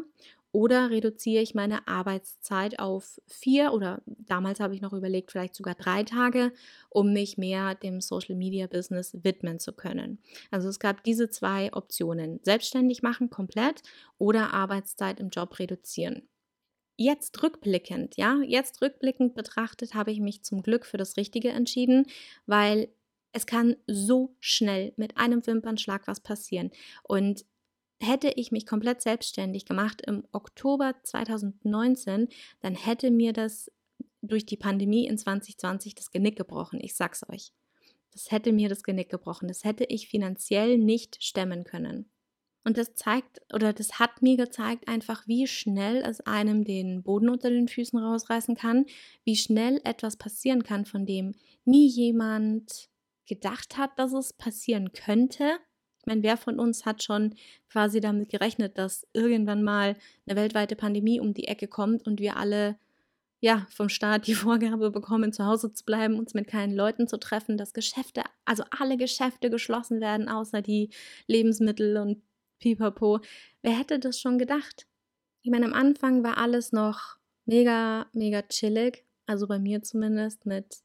[0.51, 5.75] oder reduziere ich meine Arbeitszeit auf vier oder damals habe ich noch überlegt, vielleicht sogar
[5.75, 6.51] drei Tage,
[6.89, 10.19] um mich mehr dem Social Media Business widmen zu können.
[10.49, 13.83] Also es gab diese zwei Optionen: selbstständig machen komplett
[14.17, 16.27] oder Arbeitszeit im Job reduzieren.
[16.99, 22.07] Jetzt rückblickend, ja, jetzt rückblickend betrachtet, habe ich mich zum Glück für das Richtige entschieden,
[22.47, 22.89] weil
[23.33, 26.71] es kann so schnell mit einem Wimpernschlag was passieren.
[27.03, 27.45] Und
[27.99, 32.27] hätte ich mich komplett selbstständig gemacht im Oktober 2019,
[32.61, 33.71] dann hätte mir das
[34.21, 36.79] durch die Pandemie in 2020 das Genick gebrochen.
[36.81, 37.51] Ich sag's euch.
[38.11, 39.47] Das hätte mir das Genick gebrochen.
[39.47, 42.09] Das hätte ich finanziell nicht stemmen können.
[42.63, 47.29] Und das zeigt oder das hat mir gezeigt einfach, wie schnell es einem den Boden
[47.29, 48.85] unter den Füßen rausreißen kann,
[49.23, 51.33] wie schnell etwas passieren kann, von dem
[51.63, 52.89] nie jemand
[53.25, 55.59] gedacht hat, dass es passieren könnte
[56.07, 57.35] meine, wer von uns hat schon
[57.69, 62.37] quasi damit gerechnet, dass irgendwann mal eine weltweite Pandemie um die Ecke kommt und wir
[62.37, 62.77] alle
[63.39, 67.17] ja, vom Staat die Vorgabe bekommen, zu Hause zu bleiben, uns mit keinen Leuten zu
[67.17, 70.89] treffen, dass Geschäfte, also alle Geschäfte geschlossen werden, außer die
[71.27, 72.21] Lebensmittel und
[72.59, 73.19] Pipapo.
[73.61, 74.87] Wer hätte das schon gedacht?
[75.43, 80.81] Ich meine, am Anfang war alles noch mega, mega chillig, also bei mir zumindest, mit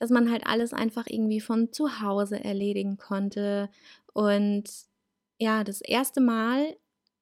[0.00, 3.68] dass man halt alles einfach irgendwie von zu Hause erledigen konnte.
[4.14, 4.64] Und
[5.38, 6.74] ja, das erste Mal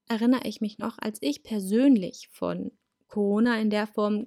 [0.09, 2.71] erinnere ich mich noch, als ich persönlich von
[3.09, 4.27] Corona in der Form,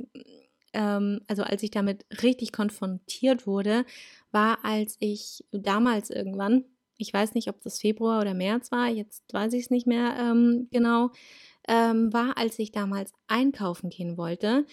[0.73, 3.85] ähm, also als ich damit richtig konfrontiert wurde,
[4.31, 6.65] war, als ich damals irgendwann,
[6.97, 10.15] ich weiß nicht, ob das Februar oder März war, jetzt weiß ich es nicht mehr
[10.19, 11.11] ähm, genau,
[11.69, 14.65] ähm, war, als ich damals einkaufen gehen wollte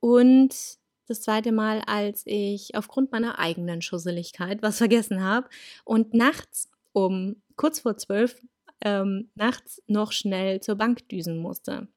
[0.00, 5.48] und das zweite Mal, als ich aufgrund meiner eigenen Schusseligkeit was vergessen habe
[5.84, 8.40] und nachts um kurz vor zwölf
[8.84, 11.88] ähm, nachts noch schnell zur Bank düsen musste.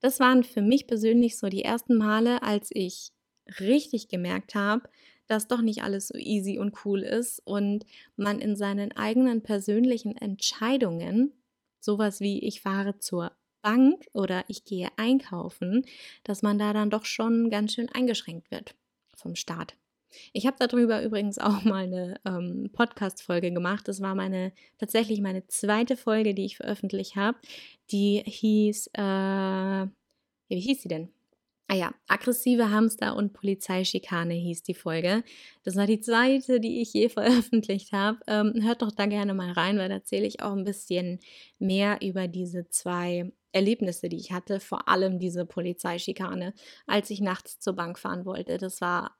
[0.00, 3.12] Das waren für mich persönlich so die ersten Male, als ich
[3.60, 4.88] richtig gemerkt habe,
[5.26, 7.84] dass doch nicht alles so easy und cool ist und
[8.16, 11.32] man in seinen eigenen persönlichen Entscheidungen,
[11.80, 13.32] sowas wie ich fahre zur
[13.64, 15.86] Bank oder ich gehe einkaufen,
[16.22, 18.74] dass man da dann doch schon ganz schön eingeschränkt wird
[19.16, 19.74] vom Staat.
[20.34, 23.88] Ich habe darüber übrigens auch mal eine ähm, Podcast-Folge gemacht.
[23.88, 27.38] Das war meine tatsächlich meine zweite Folge, die ich veröffentlicht habe.
[27.90, 29.86] Die hieß, äh,
[30.48, 31.08] wie hieß sie denn?
[31.66, 35.24] Ah ja, aggressive Hamster und Polizeischikane hieß die Folge.
[35.62, 38.18] Das war die zweite, die ich je veröffentlicht habe.
[38.26, 41.20] Ähm, hört doch da gerne mal rein, weil da erzähle ich auch ein bisschen
[41.58, 46.54] mehr über diese zwei Erlebnisse, die ich hatte, vor allem diese Polizeischikane,
[46.86, 48.58] als ich nachts zur Bank fahren wollte.
[48.58, 49.16] Das war,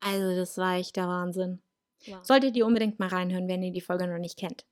[0.00, 1.62] also das war echt der Wahnsinn.
[2.06, 2.24] Wow.
[2.24, 4.66] Solltet ihr unbedingt mal reinhören, wenn ihr die Folge noch nicht kennt.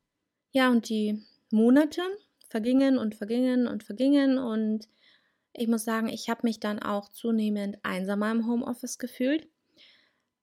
[0.52, 2.02] Ja, und die Monate
[2.48, 4.88] vergingen und vergingen und vergingen und
[5.56, 9.48] ich muss sagen, ich habe mich dann auch zunehmend einsamer im Homeoffice gefühlt.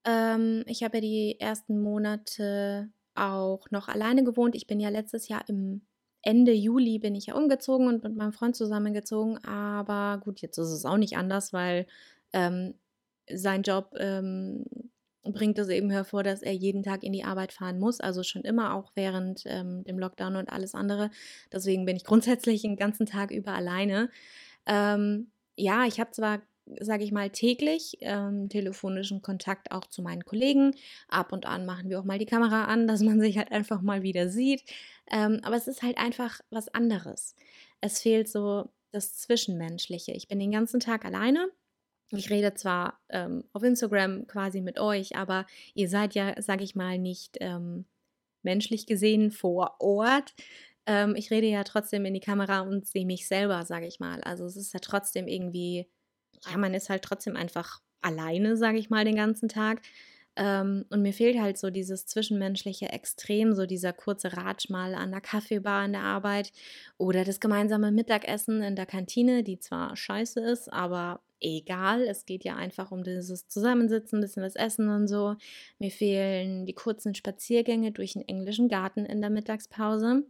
[0.06, 4.56] Ähm, ich habe ja die ersten Monate auch noch alleine gewohnt.
[4.56, 5.86] Ich bin ja letztes Jahr im
[6.24, 9.44] Ende Juli bin ich ja umgezogen und mit meinem Freund zusammengezogen.
[9.44, 11.88] Aber gut, jetzt ist es auch nicht anders, weil
[12.34, 12.76] ähm,
[13.32, 14.66] sein Job ähm,
[15.24, 18.00] bringt es eben hervor, dass er jeden Tag in die Arbeit fahren muss.
[18.00, 21.12] Also schon immer, auch während ähm, dem Lockdown und alles andere.
[21.52, 24.10] Deswegen bin ich grundsätzlich den ganzen Tag über alleine.
[24.66, 26.42] Ähm, ja, ich habe zwar
[26.80, 30.76] sage ich mal, täglich ähm, telefonischen Kontakt auch zu meinen Kollegen.
[31.08, 33.82] Ab und an machen wir auch mal die Kamera an, dass man sich halt einfach
[33.82, 34.64] mal wieder sieht.
[35.12, 37.36] Ähm, aber es ist halt einfach was anderes.
[37.82, 40.12] Es fehlt so das Zwischenmenschliche.
[40.12, 41.50] Ich bin den ganzen Tag alleine.
[42.12, 46.76] Ich rede zwar ähm, auf Instagram quasi mit euch, aber ihr seid ja, sage ich
[46.76, 47.86] mal, nicht ähm,
[48.44, 50.34] menschlich gesehen vor Ort.
[50.86, 54.22] Ähm, ich rede ja trotzdem in die Kamera und sehe mich selber, sage ich mal.
[54.24, 55.88] Also es ist ja trotzdem irgendwie
[56.50, 59.82] ja, man ist halt trotzdem einfach alleine, sage ich mal, den ganzen Tag.
[60.38, 65.12] Ähm, und mir fehlt halt so dieses zwischenmenschliche Extrem, so dieser kurze Ratsch mal an
[65.12, 66.54] der Kaffeebar in der Arbeit
[66.98, 72.04] oder das gemeinsame Mittagessen in der Kantine, die zwar scheiße ist, aber egal.
[72.04, 75.36] Es geht ja einfach um dieses Zusammensitzen, ein bisschen was essen und so.
[75.80, 80.24] Mir fehlen die kurzen Spaziergänge durch den englischen Garten in der Mittagspause.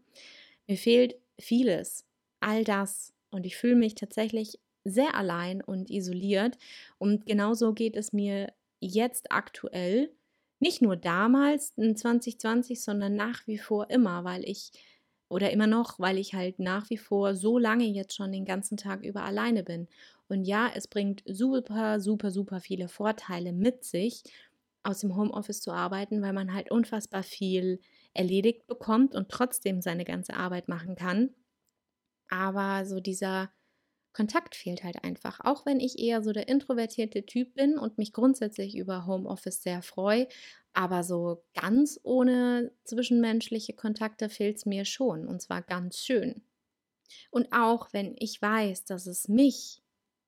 [0.68, 2.06] Mir fehlt vieles,
[2.40, 3.14] all das.
[3.30, 6.58] Und ich fühle mich tatsächlich sehr allein und isoliert.
[6.98, 10.12] Und genauso geht es mir jetzt aktuell,
[10.60, 14.72] nicht nur damals in 2020, sondern nach wie vor immer, weil ich
[15.28, 18.76] oder immer noch, weil ich halt nach wie vor so lange jetzt schon den ganzen
[18.76, 19.88] Tag über alleine bin.
[20.28, 24.24] Und ja, es bringt super, super, super viele Vorteile mit sich,
[24.84, 27.80] aus dem Homeoffice zu arbeiten, weil man halt unfassbar viel
[28.14, 31.30] erledigt bekommt und trotzdem seine ganze Arbeit machen kann.
[32.30, 33.52] Aber so dieser
[34.14, 35.40] Kontakt fehlt halt einfach.
[35.42, 39.82] Auch wenn ich eher so der introvertierte Typ bin und mich grundsätzlich über Homeoffice sehr
[39.82, 40.28] freue,
[40.74, 46.44] aber so ganz ohne zwischenmenschliche Kontakte fehlt es mir schon und zwar ganz schön.
[47.30, 49.82] Und auch wenn ich weiß, dass es mich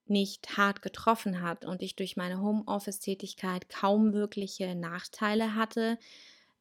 [0.06, 5.98] nicht hart getroffen hat und ich durch meine Homeoffice-Tätigkeit kaum wirkliche Nachteile hatte,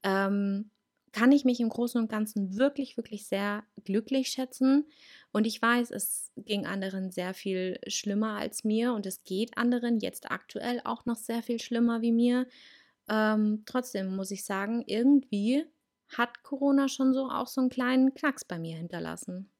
[0.04, 0.70] ähm,
[1.12, 4.86] kann ich mich im Großen und Ganzen wirklich, wirklich sehr glücklich schätzen.
[5.32, 9.98] Und ich weiß, es ging anderen sehr viel schlimmer als mir und es geht anderen
[9.98, 12.46] jetzt aktuell auch noch sehr viel schlimmer wie mir.
[13.08, 15.64] Ähm, trotzdem muss ich sagen, irgendwie
[16.10, 19.50] hat Corona schon so auch so einen kleinen Knacks bei mir hinterlassen.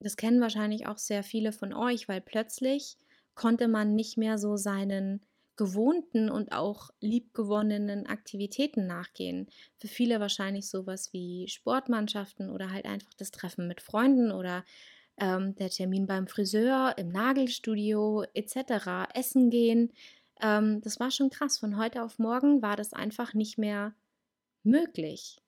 [0.00, 2.96] Das kennen wahrscheinlich auch sehr viele von euch, weil plötzlich
[3.34, 5.24] konnte man nicht mehr so seinen
[5.56, 9.48] gewohnten und auch liebgewonnenen Aktivitäten nachgehen.
[9.76, 14.64] Für viele wahrscheinlich sowas wie Sportmannschaften oder halt einfach das Treffen mit Freunden oder
[15.18, 19.92] ähm, der Termin beim Friseur, im Nagelstudio etc., Essen gehen.
[20.40, 21.58] Ähm, das war schon krass.
[21.58, 23.94] Von heute auf morgen war das einfach nicht mehr
[24.62, 25.38] möglich.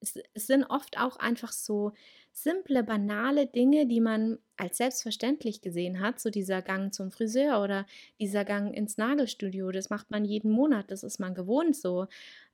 [0.00, 1.92] Es, es sind oft auch einfach so
[2.32, 7.86] simple, banale Dinge, die man als selbstverständlich gesehen hat, so dieser Gang zum Friseur oder
[8.18, 12.06] dieser Gang ins Nagelstudio, das macht man jeden Monat, das ist man gewohnt so.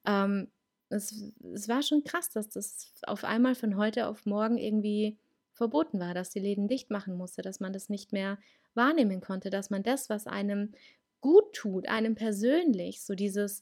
[0.05, 0.49] Ähm,
[0.91, 5.17] es, es war schon krass, dass das auf einmal von heute auf morgen irgendwie
[5.61, 8.39] verboten war, dass die Läden dicht machen musste, dass man das nicht mehr
[8.73, 10.73] wahrnehmen konnte, dass man das, was einem
[11.21, 13.61] gut tut, einem persönlich, so dieses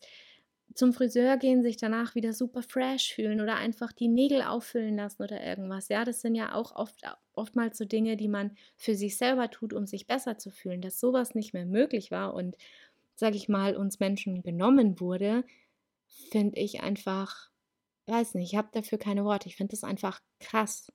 [0.75, 5.25] zum Friseur gehen, sich danach wieder super fresh fühlen oder einfach die Nägel auffüllen lassen
[5.25, 5.89] oder irgendwas.
[5.89, 9.73] Ja, das sind ja auch oft, oftmals so Dinge, die man für sich selber tut,
[9.73, 12.57] um sich besser zu fühlen, dass sowas nicht mehr möglich war und,
[13.17, 15.43] sage ich mal, uns Menschen genommen wurde,
[16.31, 17.51] finde ich einfach,
[18.07, 19.49] weiß nicht, ich habe dafür keine Worte.
[19.49, 20.93] Ich finde das einfach krass.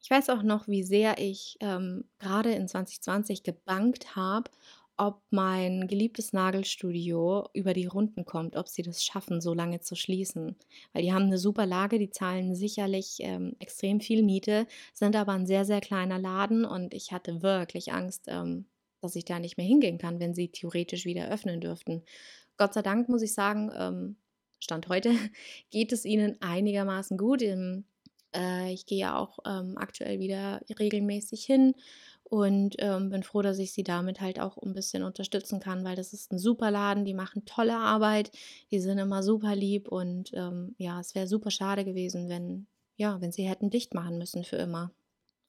[0.00, 4.50] Ich weiß auch noch, wie sehr ich ähm, gerade in 2020 gebankt habe,
[4.96, 9.94] ob mein geliebtes Nagelstudio über die Runden kommt, ob sie das schaffen, so lange zu
[9.94, 10.56] schließen.
[10.92, 15.32] Weil die haben eine super Lage, die zahlen sicherlich ähm, extrem viel Miete, sind aber
[15.32, 18.66] ein sehr, sehr kleiner Laden und ich hatte wirklich Angst, ähm,
[19.00, 22.02] dass ich da nicht mehr hingehen kann, wenn sie theoretisch wieder öffnen dürften.
[22.56, 24.16] Gott sei Dank muss ich sagen, ähm,
[24.60, 25.12] Stand heute
[25.70, 27.42] geht es ihnen einigermaßen gut.
[27.42, 27.84] Im,
[28.34, 31.74] äh, ich gehe ja auch ähm, aktuell wieder regelmäßig hin
[32.24, 35.96] und ähm, bin froh, dass ich sie damit halt auch ein bisschen unterstützen kann, weil
[35.96, 38.30] das ist ein super Laden, die machen tolle Arbeit,
[38.70, 43.20] die sind immer super lieb und ähm, ja, es wäre super schade gewesen, wenn, ja,
[43.20, 44.92] wenn sie hätten dicht machen müssen für immer.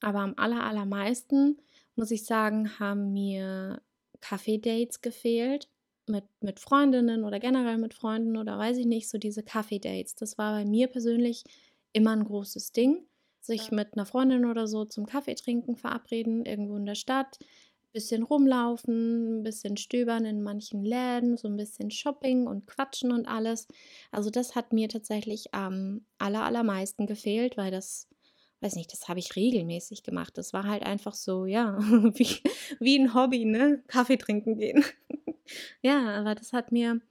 [0.02, 1.58] Aber am aller, allermeisten,
[1.96, 3.82] muss ich sagen, haben mir
[4.22, 5.70] Kaffee-Dates gefehlt.
[6.08, 10.15] Mit, mit Freundinnen oder generell mit Freunden oder weiß ich nicht, so diese Kaffee-Dates.
[10.15, 11.44] Das war bei mir persönlich
[11.93, 13.06] immer ein großes Ding
[13.41, 17.39] sich mit einer Freundin oder so zum Kaffee trinken verabreden, irgendwo in der Stadt,
[17.91, 23.28] bisschen rumlaufen, ein bisschen stöbern in manchen Läden, so ein bisschen Shopping und quatschen und
[23.28, 23.67] alles.
[24.12, 28.08] Also das hat mir tatsächlich am aller, allermeisten gefehlt, weil das,
[28.62, 30.38] weiß nicht, das habe ich regelmäßig gemacht.
[30.38, 31.80] Das war halt einfach so, ja,
[32.13, 32.43] wie,
[32.80, 33.84] wie ein Hobby, ne?
[33.88, 34.86] Kaffee trinken gehen.
[35.82, 37.02] ja, aber das hat mir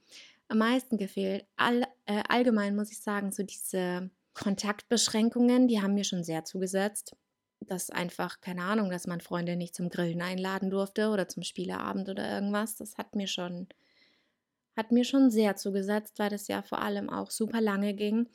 [0.47, 1.45] am meisten gefehlt.
[1.57, 7.15] All, äh, allgemein muss ich sagen, so diese Kontaktbeschränkungen, die haben mir schon sehr zugesetzt.
[7.61, 12.07] Dass einfach, keine Ahnung, dass man Freunde nicht zum Grillen einladen durfte oder zum Spieleabend
[12.07, 12.77] oder irgendwas.
[12.77, 13.67] Das hat mir schon,
[14.77, 18.29] hat mir schon sehr zugesetzt, weil das ja vor allem auch super lange ging.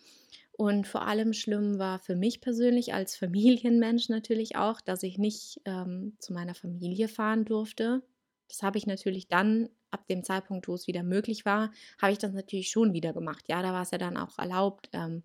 [0.56, 5.60] Und vor allem schlimm war für mich persönlich als Familienmensch natürlich auch, dass ich nicht
[5.64, 8.02] ähm, zu meiner Familie fahren durfte.
[8.48, 11.70] Das habe ich natürlich dann, ab dem Zeitpunkt, wo es wieder möglich war,
[12.02, 13.44] habe ich das natürlich schon wieder gemacht.
[13.48, 14.90] Ja, da war es ja dann auch erlaubt.
[14.92, 15.22] Ähm,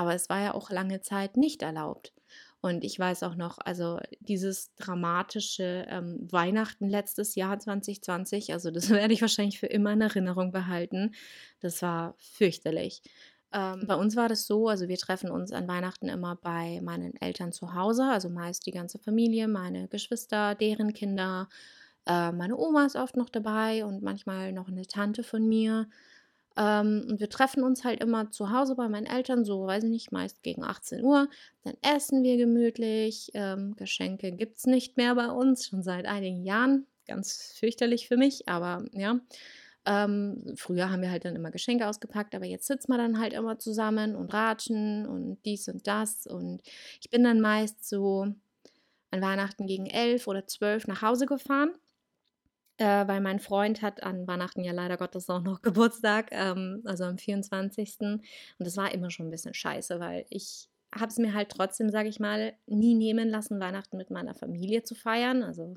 [0.00, 2.14] aber es war ja auch lange Zeit nicht erlaubt.
[2.62, 8.88] Und ich weiß auch noch, also dieses dramatische ähm, Weihnachten letztes Jahr 2020, also das
[8.90, 11.12] werde ich wahrscheinlich für immer in Erinnerung behalten.
[11.60, 13.02] Das war fürchterlich.
[13.52, 17.14] Ähm, bei uns war das so, also wir treffen uns an Weihnachten immer bei meinen
[17.20, 21.50] Eltern zu Hause, also meist die ganze Familie, meine Geschwister, deren Kinder.
[22.06, 25.88] Äh, meine Oma ist oft noch dabei und manchmal noch eine Tante von mir.
[26.60, 29.90] Ähm, und wir treffen uns halt immer zu Hause bei meinen Eltern, so weiß ich
[29.90, 31.28] nicht, meist gegen 18 Uhr.
[31.64, 33.30] Dann essen wir gemütlich.
[33.32, 36.86] Ähm, Geschenke gibt es nicht mehr bei uns, schon seit einigen Jahren.
[37.06, 39.20] Ganz fürchterlich für mich, aber ja.
[39.86, 43.32] Ähm, früher haben wir halt dann immer Geschenke ausgepackt, aber jetzt sitzen wir dann halt
[43.32, 46.26] immer zusammen und ratschen und dies und das.
[46.26, 46.60] Und
[47.00, 48.26] ich bin dann meist so
[49.10, 51.70] an Weihnachten gegen elf oder zwölf nach Hause gefahren
[52.80, 57.04] äh, weil mein Freund hat an Weihnachten ja leider Gottes auch noch Geburtstag, ähm, also
[57.04, 57.96] am 24.
[58.00, 58.22] Und
[58.58, 62.08] das war immer schon ein bisschen scheiße, weil ich habe es mir halt trotzdem, sage
[62.08, 65.42] ich mal, nie nehmen lassen, Weihnachten mit meiner Familie zu feiern.
[65.42, 65.76] Also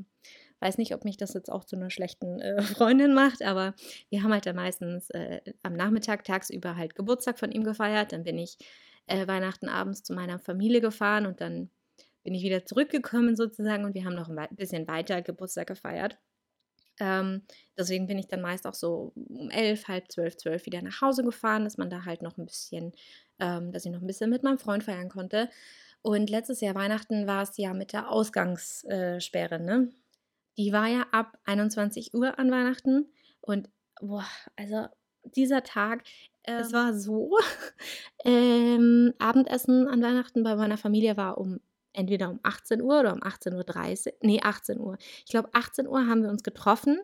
[0.60, 3.76] weiß nicht, ob mich das jetzt auch zu einer schlechten äh, Freundin macht, aber
[4.10, 8.14] wir haben halt dann meistens äh, am Nachmittag tagsüber halt Geburtstag von ihm gefeiert.
[8.14, 8.58] Dann bin ich
[9.08, 11.70] äh, Weihnachten abends zu meiner Familie gefahren und dann
[12.24, 16.18] bin ich wieder zurückgekommen sozusagen und wir haben noch ein bisschen weiter Geburtstag gefeiert.
[17.00, 17.42] Ähm,
[17.78, 21.24] deswegen bin ich dann meist auch so um elf, halb zwölf, zwölf wieder nach Hause
[21.24, 22.94] gefahren, dass man da halt noch ein bisschen,
[23.40, 25.50] ähm, dass ich noch ein bisschen mit meinem Freund feiern konnte.
[26.02, 29.90] Und letztes Jahr Weihnachten war es ja mit der Ausgangssperre, ne?
[30.58, 33.08] Die war ja ab 21 Uhr an Weihnachten.
[33.42, 33.70] Und
[34.02, 34.26] boah,
[34.56, 34.88] also
[35.24, 36.04] dieser Tag,
[36.44, 37.38] ähm, es war so,
[38.26, 41.60] ähm, Abendessen an Weihnachten bei meiner Familie war um
[41.94, 44.14] entweder um 18 Uhr oder um 18.30 Uhr.
[44.22, 44.98] Nee, 18 Uhr.
[45.26, 47.00] Ich glaube, 18 Uhr haben wir uns getroffen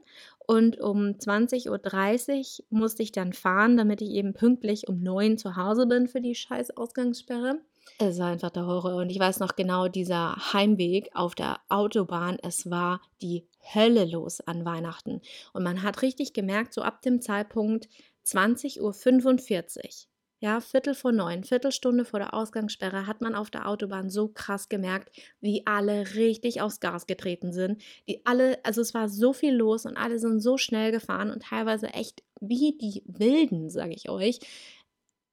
[0.46, 5.38] und um 20.30 Uhr musste ich dann fahren, damit ich eben pünktlich um 9 Uhr
[5.38, 7.60] zu Hause bin für die scheiß Ausgangssperre.
[7.98, 8.96] Es war einfach der Horror.
[8.96, 14.42] Und ich weiß noch genau, dieser Heimweg auf der Autobahn, es war die Hölle los
[14.42, 15.22] an Weihnachten.
[15.54, 17.88] Und man hat richtig gemerkt, so ab dem Zeitpunkt
[18.26, 20.09] 20.45 Uhr
[20.42, 24.70] ja, Viertel vor neun, Viertelstunde vor der Ausgangssperre hat man auf der Autobahn so krass
[24.70, 25.12] gemerkt,
[25.42, 27.82] wie alle richtig aufs Gas getreten sind.
[28.08, 31.44] Die alle, also es war so viel los und alle sind so schnell gefahren und
[31.44, 34.40] teilweise echt wie die Wilden, sage ich euch.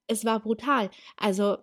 [0.07, 0.89] Es war brutal.
[1.17, 1.57] Also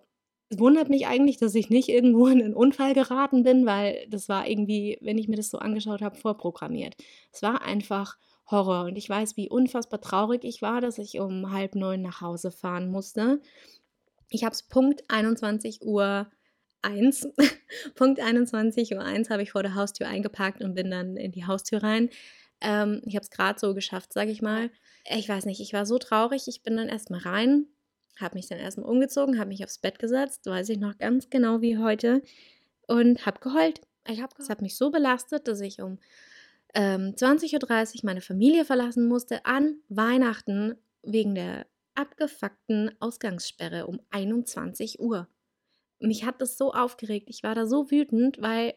[0.49, 4.29] es wundert mich eigentlich, dass ich nicht irgendwo in einen Unfall geraten bin, weil das
[4.29, 6.95] war irgendwie, wenn ich mir das so angeschaut habe, vorprogrammiert.
[7.31, 8.17] Es war einfach
[8.49, 8.85] Horror.
[8.85, 12.51] Und ich weiß, wie unfassbar traurig ich war, dass ich um halb neun nach Hause
[12.51, 13.41] fahren musste.
[14.29, 16.27] Ich habe es Punkt 21 Uhr
[16.81, 17.29] 1.
[17.95, 21.45] Punkt 21 Uhr 1 habe ich vor der Haustür eingepackt und bin dann in die
[21.45, 22.09] Haustür rein.
[22.61, 24.69] Ähm, ich habe es gerade so geschafft, sage ich mal.
[25.09, 26.47] Ich weiß nicht, ich war so traurig.
[26.47, 27.67] Ich bin dann erstmal rein,
[28.19, 31.61] habe mich dann erstmal umgezogen, habe mich aufs Bett gesetzt, weiß ich noch ganz genau
[31.61, 32.21] wie heute,
[32.87, 33.81] und habe geheult.
[34.07, 35.97] Ich habe Es hat mich so belastet, dass ich um
[36.75, 41.65] ähm, 20.30 Uhr meine Familie verlassen musste an Weihnachten wegen der
[41.95, 45.27] abgefuckten Ausgangssperre um 21 Uhr.
[45.99, 47.29] Mich hat das so aufgeregt.
[47.29, 48.73] Ich war da so wütend, weil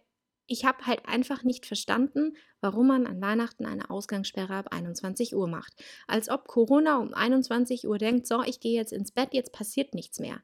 [0.46, 5.49] ich habe halt einfach nicht verstanden, warum man an Weihnachten eine Ausgangssperre ab 21 Uhr
[5.49, 5.74] macht.
[6.07, 9.92] Als ob Corona um 21 Uhr denkt, so, ich gehe jetzt ins Bett, jetzt passiert
[9.94, 10.40] nichts mehr.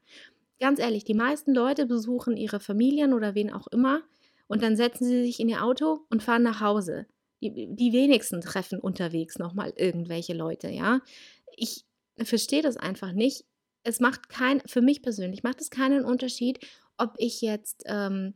[0.59, 4.01] Ganz ehrlich, die meisten Leute besuchen ihre Familien oder wen auch immer
[4.47, 7.07] und dann setzen sie sich in ihr Auto und fahren nach Hause.
[7.41, 11.01] Die, die wenigsten treffen unterwegs nochmal irgendwelche Leute, ja.
[11.55, 11.85] Ich
[12.21, 13.45] verstehe das einfach nicht.
[13.83, 16.59] Es macht kein, für mich persönlich macht es keinen Unterschied,
[16.97, 18.35] ob ich jetzt ähm,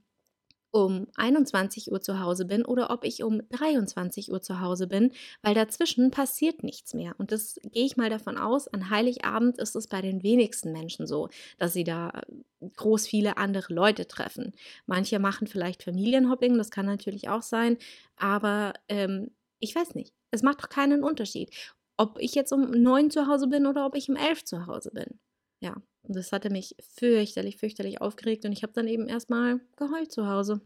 [0.71, 5.11] um 21 Uhr zu Hause bin oder ob ich um 23 Uhr zu Hause bin,
[5.41, 7.15] weil dazwischen passiert nichts mehr.
[7.17, 11.07] Und das gehe ich mal davon aus, an Heiligabend ist es bei den wenigsten Menschen
[11.07, 14.53] so, dass sie da äh, groß viele andere Leute treffen.
[14.85, 17.77] Manche machen vielleicht Familienhopping, das kann natürlich auch sein,
[18.15, 20.13] aber ähm, ich weiß nicht.
[20.31, 21.49] Es macht doch keinen Unterschied,
[21.97, 24.91] ob ich jetzt um 9 zu Hause bin oder ob ich um 11 zu Hause
[24.93, 25.19] bin.
[25.61, 30.11] Ja, und das hatte mich fürchterlich, fürchterlich aufgeregt und ich habe dann eben erstmal geheult
[30.11, 30.61] zu Hause.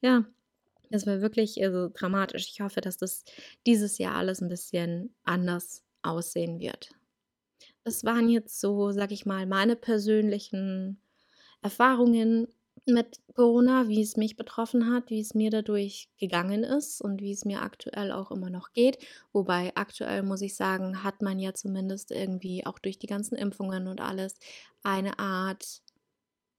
[0.00, 0.24] Ja,
[0.90, 2.48] das war wirklich also, dramatisch.
[2.52, 3.24] Ich hoffe, dass das
[3.66, 6.90] dieses Jahr alles ein bisschen anders aussehen wird.
[7.84, 11.00] Das waren jetzt so, sag ich mal, meine persönlichen
[11.62, 12.48] Erfahrungen
[12.86, 17.32] mit Corona, wie es mich betroffen hat, wie es mir dadurch gegangen ist und wie
[17.32, 18.98] es mir aktuell auch immer noch geht.
[19.32, 23.86] Wobei aktuell muss ich sagen, hat man ja zumindest irgendwie auch durch die ganzen Impfungen
[23.88, 24.36] und alles
[24.82, 25.82] eine Art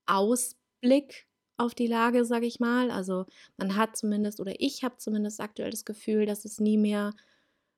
[0.07, 2.91] Ausblick auf die Lage, sage ich mal.
[2.91, 3.25] Also
[3.57, 7.13] man hat zumindest oder ich habe zumindest aktuell das Gefühl, dass es nie mehr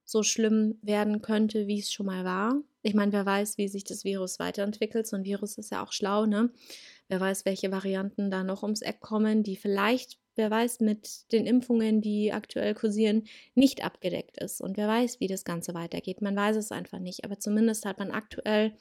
[0.06, 2.62] so schlimm werden könnte, wie es schon mal war.
[2.88, 5.06] Ich meine, wer weiß, wie sich das Virus weiterentwickelt.
[5.08, 6.52] So ein Virus ist ja auch schlau, ne?
[7.10, 11.46] Wer weiß, welche Varianten da noch ums Eck kommen, die vielleicht, wer weiß, mit den
[11.46, 13.26] Impfungen, die aktuell kursieren,
[13.56, 14.62] nicht abgedeckt ist.
[14.62, 16.22] Und wer weiß, wie das Ganze weitergeht.
[16.22, 17.26] Man weiß es einfach nicht.
[17.26, 18.72] Aber zumindest hat man aktuell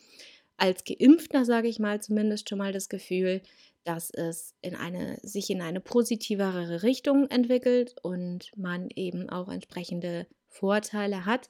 [0.56, 3.42] als Geimpfter, sage ich mal, zumindest schon mal das Gefühl,
[3.82, 10.28] dass es in eine, sich in eine positivere Richtung entwickelt und man eben auch entsprechende
[10.46, 11.48] Vorteile hat.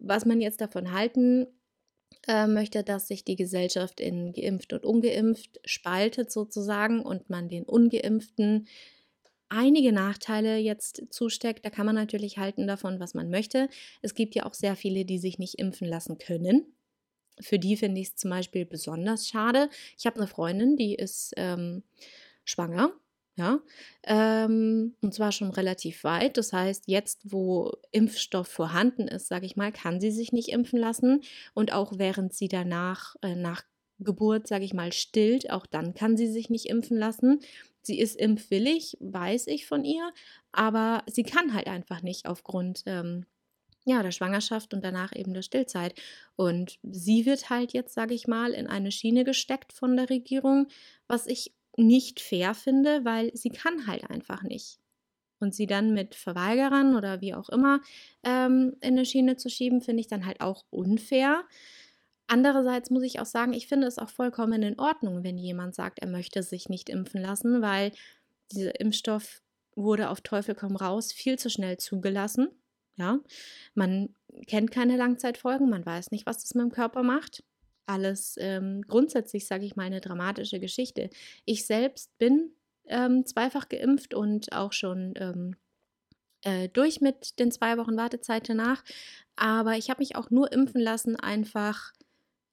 [0.00, 1.46] Was man jetzt davon halten
[2.28, 7.64] äh, möchte, dass sich die Gesellschaft in geimpft und ungeimpft spaltet sozusagen und man den
[7.64, 8.66] ungeimpften
[9.48, 11.64] einige Nachteile jetzt zusteckt.
[11.64, 13.68] Da kann man natürlich halten davon, was man möchte.
[14.00, 16.74] Es gibt ja auch sehr viele, die sich nicht impfen lassen können.
[17.40, 19.68] Für die finde ich es zum Beispiel besonders schade.
[19.98, 21.82] Ich habe eine Freundin, die ist ähm,
[22.44, 22.92] schwanger
[23.36, 23.60] ja,
[24.04, 26.36] ähm, und zwar schon relativ weit.
[26.36, 30.78] Das heißt, jetzt, wo Impfstoff vorhanden ist, sage ich mal, kann sie sich nicht impfen
[30.78, 31.22] lassen.
[31.54, 33.62] Und auch während sie danach, äh, nach
[33.98, 37.40] Geburt, sage ich mal, stillt, auch dann kann sie sich nicht impfen lassen.
[37.82, 40.12] Sie ist impfwillig, weiß ich von ihr,
[40.52, 43.26] aber sie kann halt einfach nicht aufgrund ähm,
[43.84, 45.94] ja, der Schwangerschaft und danach eben der Stillzeit.
[46.36, 50.68] Und sie wird halt jetzt, sage ich mal, in eine Schiene gesteckt von der Regierung,
[51.08, 54.78] was ich nicht fair finde, weil sie kann halt einfach nicht.
[55.38, 57.80] Und sie dann mit Verweigerern oder wie auch immer
[58.22, 61.44] ähm, in eine Schiene zu schieben, finde ich dann halt auch unfair.
[62.28, 65.98] Andererseits muss ich auch sagen, ich finde es auch vollkommen in Ordnung, wenn jemand sagt,
[65.98, 67.92] er möchte sich nicht impfen lassen, weil
[68.52, 69.42] dieser Impfstoff
[69.74, 72.48] wurde auf Teufel komm raus viel zu schnell zugelassen.
[72.96, 73.18] Ja,
[73.74, 74.14] man
[74.46, 77.42] kennt keine Langzeitfolgen, man weiß nicht, was das mit dem Körper macht
[77.86, 81.10] alles ähm, grundsätzlich, sage ich mal, eine dramatische Geschichte.
[81.44, 82.52] Ich selbst bin
[82.86, 85.56] ähm, zweifach geimpft und auch schon ähm,
[86.42, 88.82] äh, durch mit den zwei Wochen Wartezeit danach.
[89.36, 91.92] Aber ich habe mich auch nur impfen lassen, einfach,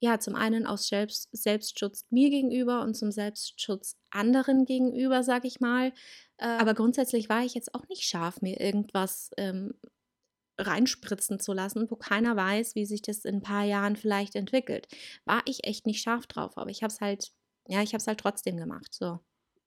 [0.00, 5.60] ja, zum einen aus Selbst Selbstschutz mir gegenüber und zum Selbstschutz anderen gegenüber, sage ich
[5.60, 5.92] mal.
[6.38, 9.74] Äh, aber grundsätzlich war ich jetzt auch nicht scharf, mir irgendwas ähm,
[10.60, 14.88] reinspritzen zu lassen, wo keiner weiß, wie sich das in ein paar Jahren vielleicht entwickelt.
[15.24, 17.32] War ich echt nicht scharf drauf, aber ich habe es halt,
[17.68, 18.94] ja, ich habe es halt trotzdem gemacht.
[18.94, 19.20] So.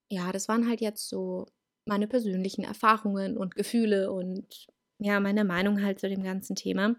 [0.08, 1.46] Ja, das waren halt jetzt so
[1.86, 4.66] meine persönlichen Erfahrungen und Gefühle und
[4.98, 6.96] ja, meine Meinung halt zu dem ganzen Thema.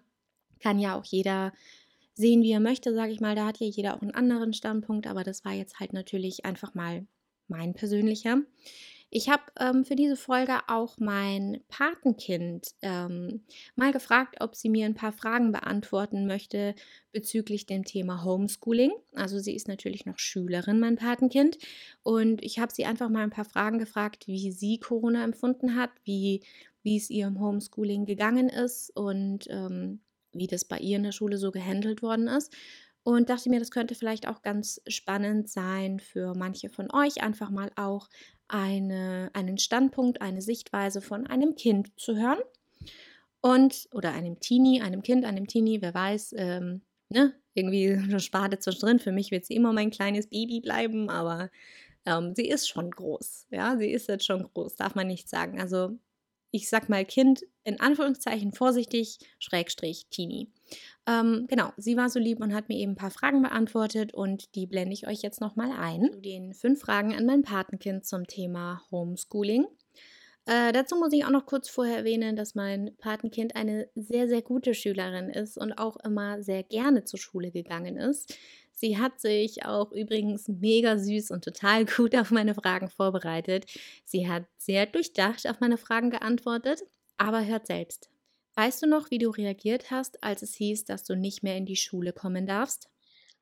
[0.60, 1.54] Kann ja auch jeder
[2.14, 3.36] sehen, wie er möchte, sage ich mal.
[3.36, 6.74] Da hat ja jeder auch einen anderen Standpunkt, aber das war jetzt halt natürlich einfach
[6.74, 7.08] mal
[7.48, 8.42] mein persönlicher.
[9.10, 13.46] Ich habe ähm, für diese Folge auch mein Patenkind ähm,
[13.76, 16.76] mal gefragt, ob sie mir ein paar Fragen beantworten möchte
[17.12, 18.92] bezüglich dem Thema Homeschooling.
[19.14, 21.58] Also sie ist natürlich noch Schülerin, mein Patenkind.
[22.04, 25.92] Und ich habe sie einfach mal ein paar Fragen gefragt, wie sie Corona empfunden hat,
[26.04, 26.44] wie,
[26.82, 30.02] wie es ihr im Homeschooling gegangen ist und ähm,
[30.34, 32.52] wie das bei ihr in der Schule so gehandelt worden ist
[33.06, 37.52] und dachte mir, das könnte vielleicht auch ganz spannend sein für manche von euch, einfach
[37.52, 38.10] mal auch
[38.48, 42.40] eine, einen Standpunkt, eine Sichtweise von einem Kind zu hören.
[43.42, 48.60] Und, oder einem Teenie, einem Kind, einem Teenie, wer weiß, ähm, ne, irgendwie eine Spade
[48.60, 49.00] zwischendrin.
[49.00, 51.52] Für mich wird sie immer mein kleines Baby bleiben, aber
[52.06, 53.48] ähm, sie ist schon groß.
[53.52, 55.60] Ja, sie ist jetzt schon groß, darf man nicht sagen.
[55.60, 55.92] Also,
[56.56, 60.48] ich sag mal Kind in Anführungszeichen vorsichtig, Schrägstrich, Teenie.
[61.06, 64.56] Ähm, genau, sie war so lieb und hat mir eben ein paar Fragen beantwortet und
[64.56, 66.10] die blende ich euch jetzt nochmal ein.
[66.14, 69.66] Zu den fünf Fragen an mein Patenkind zum Thema Homeschooling.
[70.46, 74.42] Äh, dazu muss ich auch noch kurz vorher erwähnen, dass mein Patenkind eine sehr, sehr
[74.42, 78.34] gute Schülerin ist und auch immer sehr gerne zur Schule gegangen ist.
[78.76, 83.66] Sie hat sich auch übrigens mega süß und total gut auf meine Fragen vorbereitet.
[84.04, 86.84] Sie hat sehr durchdacht auf meine Fragen geantwortet,
[87.18, 88.10] aber hört selbst.
[88.56, 91.66] Weißt du noch, wie du reagiert hast, als es hieß, dass du nicht mehr in
[91.66, 92.90] die Schule kommen darfst?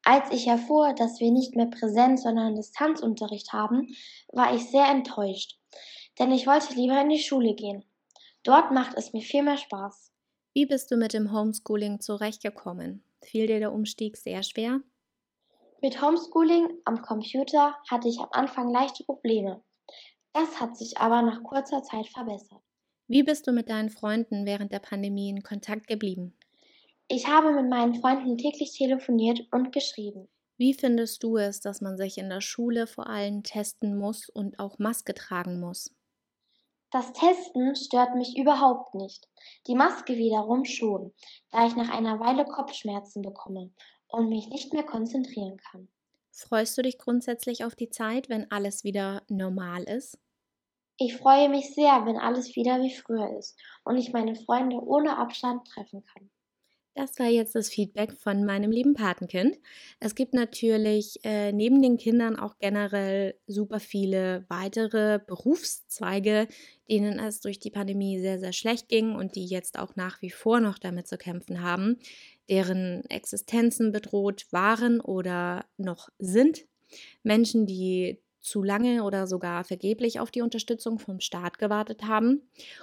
[0.04, 3.96] Als ich erfuhr, dass wir nicht mehr Präsenz, sondern Distanzunterricht haben,
[4.32, 5.60] war ich sehr enttäuscht,
[6.20, 7.86] denn ich wollte lieber in die Schule gehen.
[8.44, 10.12] Dort macht es mir viel mehr Spaß.
[10.54, 13.04] Wie bist du mit dem Homeschooling zurechtgekommen?
[13.24, 14.82] Fiel dir der Umstieg sehr schwer?
[15.84, 19.62] Mit Homeschooling am Computer hatte ich am Anfang leichte Probleme.
[20.32, 22.62] Das hat sich aber nach kurzer Zeit verbessert.
[23.10, 26.38] Wie bist du mit deinen Freunden während der Pandemie in Kontakt geblieben?
[27.10, 30.30] Ich habe mit meinen Freunden täglich telefoniert und geschrieben.
[30.56, 34.60] Wie findest du es, dass man sich in der Schule vor allem testen muss und
[34.60, 35.94] auch Maske tragen muss?
[36.92, 39.28] Das Testen stört mich überhaupt nicht.
[39.68, 41.12] Die Maske wiederum schon,
[41.52, 43.72] da ich nach einer Weile Kopfschmerzen bekomme
[44.14, 45.90] und mich nicht mehr konzentrieren kann.
[46.34, 50.20] Freust du dich grundsätzlich auf die Zeit, wenn alles wieder normal ist?
[50.98, 55.18] Ich freue mich sehr, wenn alles wieder wie früher ist und ich meine Freunde ohne
[55.20, 56.32] Abstand treffen kann.
[56.96, 59.58] Das war jetzt das Feedback von meinem lieben Patenkind.
[60.00, 66.48] Es gibt natürlich äh, neben den Kindern auch generell super viele weitere Berufszweige,
[66.88, 70.30] denen es durch die Pandemie sehr, sehr schlecht ging und die jetzt auch nach wie
[70.30, 71.98] vor noch damit zu kämpfen haben,
[72.48, 76.66] deren Existenzen bedroht waren oder noch sind.
[77.24, 82.42] Menschen, die zu lange oder sogar vergeblich auf die Unterstützung vom Staat gewartet haben.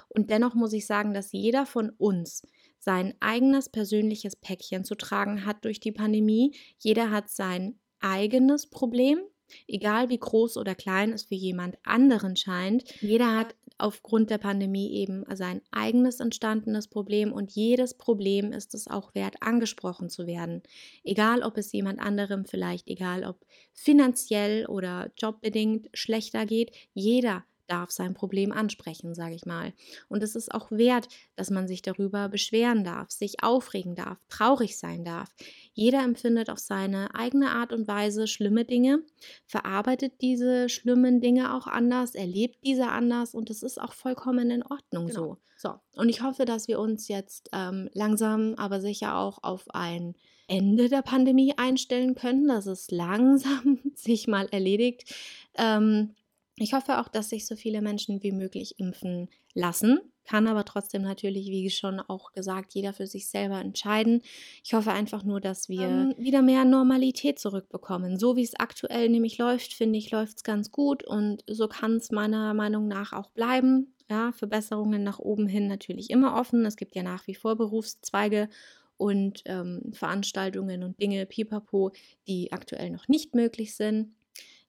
[0.09, 2.45] Und dennoch muss ich sagen, dass jeder von uns
[2.81, 6.55] sein eigenes persönliches Päckchen zu tragen hat durch die Pandemie.
[6.79, 9.19] Jeder hat sein eigenes Problem,
[9.67, 12.83] egal wie groß oder klein es für jemand anderen scheint.
[13.01, 18.87] Jeder hat aufgrund der Pandemie eben sein eigenes entstandenes Problem und jedes Problem ist es
[18.87, 20.63] auch wert, angesprochen zu werden.
[21.03, 27.91] Egal, ob es jemand anderem vielleicht, egal ob finanziell oder jobbedingt schlechter geht, jeder darf
[27.91, 29.73] sein Problem ansprechen, sage ich mal.
[30.09, 34.77] Und es ist auch wert, dass man sich darüber beschweren darf, sich aufregen darf, traurig
[34.77, 35.29] sein darf.
[35.73, 39.03] Jeder empfindet auf seine eigene Art und Weise schlimme Dinge,
[39.45, 44.63] verarbeitet diese schlimmen Dinge auch anders, erlebt diese anders und es ist auch vollkommen in
[44.63, 45.19] Ordnung genau.
[45.19, 45.37] so.
[45.57, 50.15] So, und ich hoffe, dass wir uns jetzt ähm, langsam, aber sicher auch auf ein
[50.47, 55.13] Ende der Pandemie einstellen können, dass es langsam sich mal erledigt.
[55.55, 56.15] Ähm,
[56.61, 61.01] ich hoffe auch, dass sich so viele Menschen wie möglich impfen lassen, kann aber trotzdem
[61.01, 64.21] natürlich, wie schon auch gesagt, jeder für sich selber entscheiden.
[64.63, 68.17] Ich hoffe einfach nur, dass wir ähm, wieder mehr Normalität zurückbekommen.
[68.19, 71.97] So wie es aktuell nämlich läuft, finde ich, läuft es ganz gut und so kann
[71.97, 73.93] es meiner Meinung nach auch bleiben.
[74.09, 76.65] Ja, Verbesserungen nach oben hin natürlich immer offen.
[76.65, 78.49] Es gibt ja nach wie vor Berufszweige
[78.97, 81.91] und ähm, Veranstaltungen und Dinge, pipapo,
[82.27, 84.13] die aktuell noch nicht möglich sind.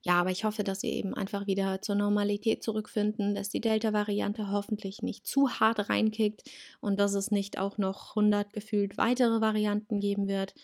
[0.05, 4.51] Ja, aber ich hoffe, dass wir eben einfach wieder zur Normalität zurückfinden, dass die Delta-Variante
[4.51, 6.43] hoffentlich nicht zu hart reinkickt
[6.81, 10.55] und dass es nicht auch noch 100 gefühlt weitere Varianten geben wird.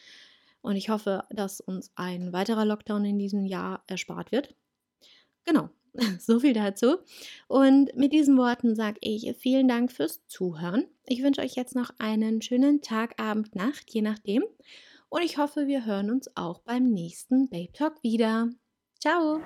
[0.62, 4.54] Und ich hoffe, dass uns ein weiterer Lockdown in diesem Jahr erspart wird.
[5.46, 5.70] Genau,
[6.20, 6.98] so viel dazu.
[7.48, 10.84] Und mit diesen Worten sage ich vielen Dank fürs Zuhören.
[11.06, 14.44] Ich wünsche euch jetzt noch einen schönen Tag, Abend, Nacht, je nachdem.
[15.08, 18.50] Und ich hoffe, wir hören uns auch beim nächsten Babe Talk wieder.
[19.02, 19.42] Ciao!